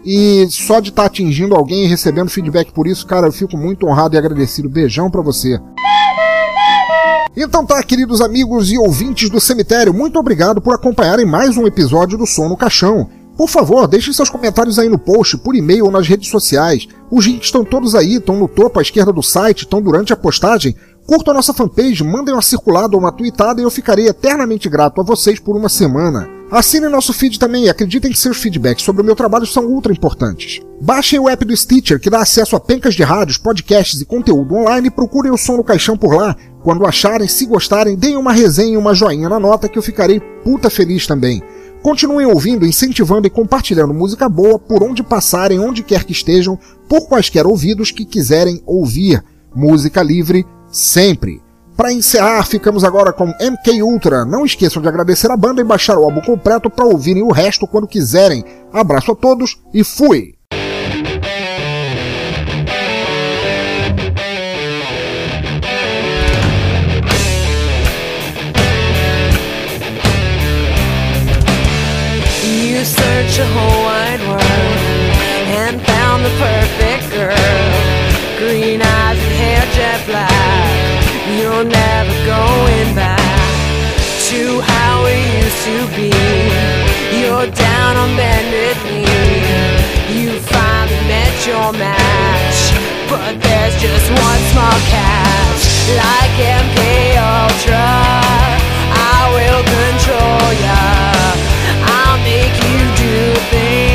E 0.04 0.46
só 0.50 0.78
de 0.78 0.90
estar 0.90 1.04
tá 1.04 1.06
atingindo 1.06 1.54
alguém 1.54 1.86
e 1.86 1.88
recebendo 1.88 2.28
feedback 2.28 2.70
por 2.70 2.86
isso, 2.86 3.06
cara, 3.06 3.28
eu 3.28 3.32
fico 3.32 3.56
muito 3.56 3.86
honrado 3.86 4.14
e 4.14 4.18
agradecido. 4.18 4.68
Beijão 4.68 5.10
pra 5.10 5.22
você. 5.22 5.58
Então 7.34 7.64
tá, 7.64 7.82
queridos 7.82 8.20
amigos 8.20 8.70
e 8.70 8.76
ouvintes 8.76 9.30
do 9.30 9.40
cemitério, 9.40 9.94
muito 9.94 10.18
obrigado 10.18 10.60
por 10.60 10.74
acompanharem 10.74 11.24
mais 11.24 11.56
um 11.56 11.66
episódio 11.66 12.18
do 12.18 12.26
Som 12.26 12.50
no 12.50 12.58
Caixão. 12.58 13.08
Por 13.40 13.48
favor, 13.48 13.88
deixem 13.88 14.12
seus 14.12 14.28
comentários 14.28 14.78
aí 14.78 14.86
no 14.86 14.98
post, 14.98 15.38
por 15.38 15.56
e-mail 15.56 15.86
ou 15.86 15.90
nas 15.90 16.06
redes 16.06 16.28
sociais. 16.28 16.86
Os 17.10 17.24
links 17.24 17.46
estão 17.46 17.64
todos 17.64 17.94
aí, 17.94 18.16
estão 18.16 18.38
no 18.38 18.46
topo 18.46 18.78
à 18.78 18.82
esquerda 18.82 19.14
do 19.14 19.22
site, 19.22 19.60
estão 19.62 19.80
durante 19.80 20.12
a 20.12 20.16
postagem. 20.16 20.76
Curtam 21.06 21.32
a 21.32 21.36
nossa 21.38 21.54
fanpage, 21.54 22.04
mandem 22.04 22.34
uma 22.34 22.42
circulada 22.42 22.94
ou 22.94 23.00
uma 23.00 23.10
tweetada 23.10 23.58
e 23.58 23.64
eu 23.64 23.70
ficarei 23.70 24.08
eternamente 24.08 24.68
grato 24.68 25.00
a 25.00 25.04
vocês 25.04 25.40
por 25.40 25.56
uma 25.56 25.70
semana. 25.70 26.28
Assinem 26.50 26.90
nosso 26.90 27.14
feed 27.14 27.38
também 27.38 27.64
e 27.64 27.70
acreditem 27.70 28.12
que 28.12 28.18
seus 28.18 28.36
feedbacks 28.36 28.84
sobre 28.84 29.00
o 29.00 29.04
meu 29.04 29.16
trabalho 29.16 29.46
são 29.46 29.64
ultra 29.64 29.90
importantes. 29.90 30.60
Baixem 30.78 31.18
o 31.18 31.26
app 31.26 31.42
do 31.42 31.56
Stitcher, 31.56 31.98
que 31.98 32.10
dá 32.10 32.20
acesso 32.20 32.56
a 32.56 32.60
pencas 32.60 32.94
de 32.94 33.02
rádios, 33.02 33.38
podcasts 33.38 34.02
e 34.02 34.04
conteúdo 34.04 34.54
online 34.54 34.88
e 34.88 34.90
procurem 34.90 35.32
o 35.32 35.38
som 35.38 35.56
no 35.56 35.64
caixão 35.64 35.96
por 35.96 36.14
lá. 36.14 36.36
Quando 36.62 36.84
acharem, 36.84 37.26
se 37.26 37.46
gostarem, 37.46 37.96
deem 37.96 38.18
uma 38.18 38.34
resenha 38.34 38.74
e 38.74 38.76
uma 38.76 38.94
joinha 38.94 39.30
na 39.30 39.40
nota 39.40 39.66
que 39.66 39.78
eu 39.78 39.82
ficarei 39.82 40.20
puta 40.44 40.68
feliz 40.68 41.06
também. 41.06 41.42
Continuem 41.82 42.26
ouvindo, 42.26 42.66
incentivando 42.66 43.26
e 43.26 43.30
compartilhando 43.30 43.94
música 43.94 44.28
boa 44.28 44.58
por 44.58 44.82
onde 44.82 45.02
passarem, 45.02 45.58
onde 45.58 45.82
quer 45.82 46.04
que 46.04 46.12
estejam, 46.12 46.58
por 46.88 47.08
quaisquer 47.08 47.46
ouvidos 47.46 47.90
que 47.90 48.04
quiserem 48.04 48.62
ouvir. 48.66 49.24
Música 49.54 50.02
livre 50.02 50.46
sempre. 50.70 51.42
Para 51.76 51.92
encerrar, 51.92 52.44
ficamos 52.44 52.84
agora 52.84 53.12
com 53.12 53.28
MK 53.28 53.82
Ultra. 53.82 54.26
Não 54.26 54.44
esqueçam 54.44 54.82
de 54.82 54.88
agradecer 54.88 55.30
a 55.30 55.36
banda 55.36 55.62
e 55.62 55.64
baixar 55.64 55.96
o 55.96 56.04
álbum 56.04 56.20
completo 56.20 56.68
para 56.68 56.84
ouvirem 56.84 57.22
o 57.22 57.32
resto 57.32 57.66
quando 57.66 57.88
quiserem. 57.88 58.44
Abraço 58.70 59.12
a 59.12 59.16
todos 59.16 59.58
e 59.72 59.82
fui! 59.82 60.39
Perfect 76.40 77.04
girl. 77.12 77.70
Green 78.40 78.80
eyes 78.80 79.20
and 79.20 79.36
hair 79.42 79.64
jet 79.76 80.00
black. 80.08 81.04
You're 81.36 81.68
never 81.68 82.16
going 82.24 82.90
back 82.96 83.92
to 84.32 84.42
how 84.72 85.04
it 85.04 85.20
used 85.42 85.60
to 85.68 85.78
be. 85.96 86.12
You're 87.20 87.50
down 87.52 87.92
on 88.02 88.10
bended 88.16 88.76
knee. 88.88 89.44
You 90.16 90.40
finally 90.56 91.02
met 91.12 91.36
your 91.44 91.68
match, 91.76 92.60
but 93.12 93.32
there's 93.44 93.76
just 93.84 94.06
one 94.08 94.42
small 94.52 94.78
catch. 94.88 95.62
Like 96.02 96.36
MK 96.64 96.80
Ultra, 97.36 97.88
I 99.12 99.20
will 99.36 99.62
control 99.76 100.46
ya. 100.64 100.80
I'll 101.94 102.18
make 102.24 102.56
you 102.64 102.80
do 103.04 103.16
things 103.52 103.89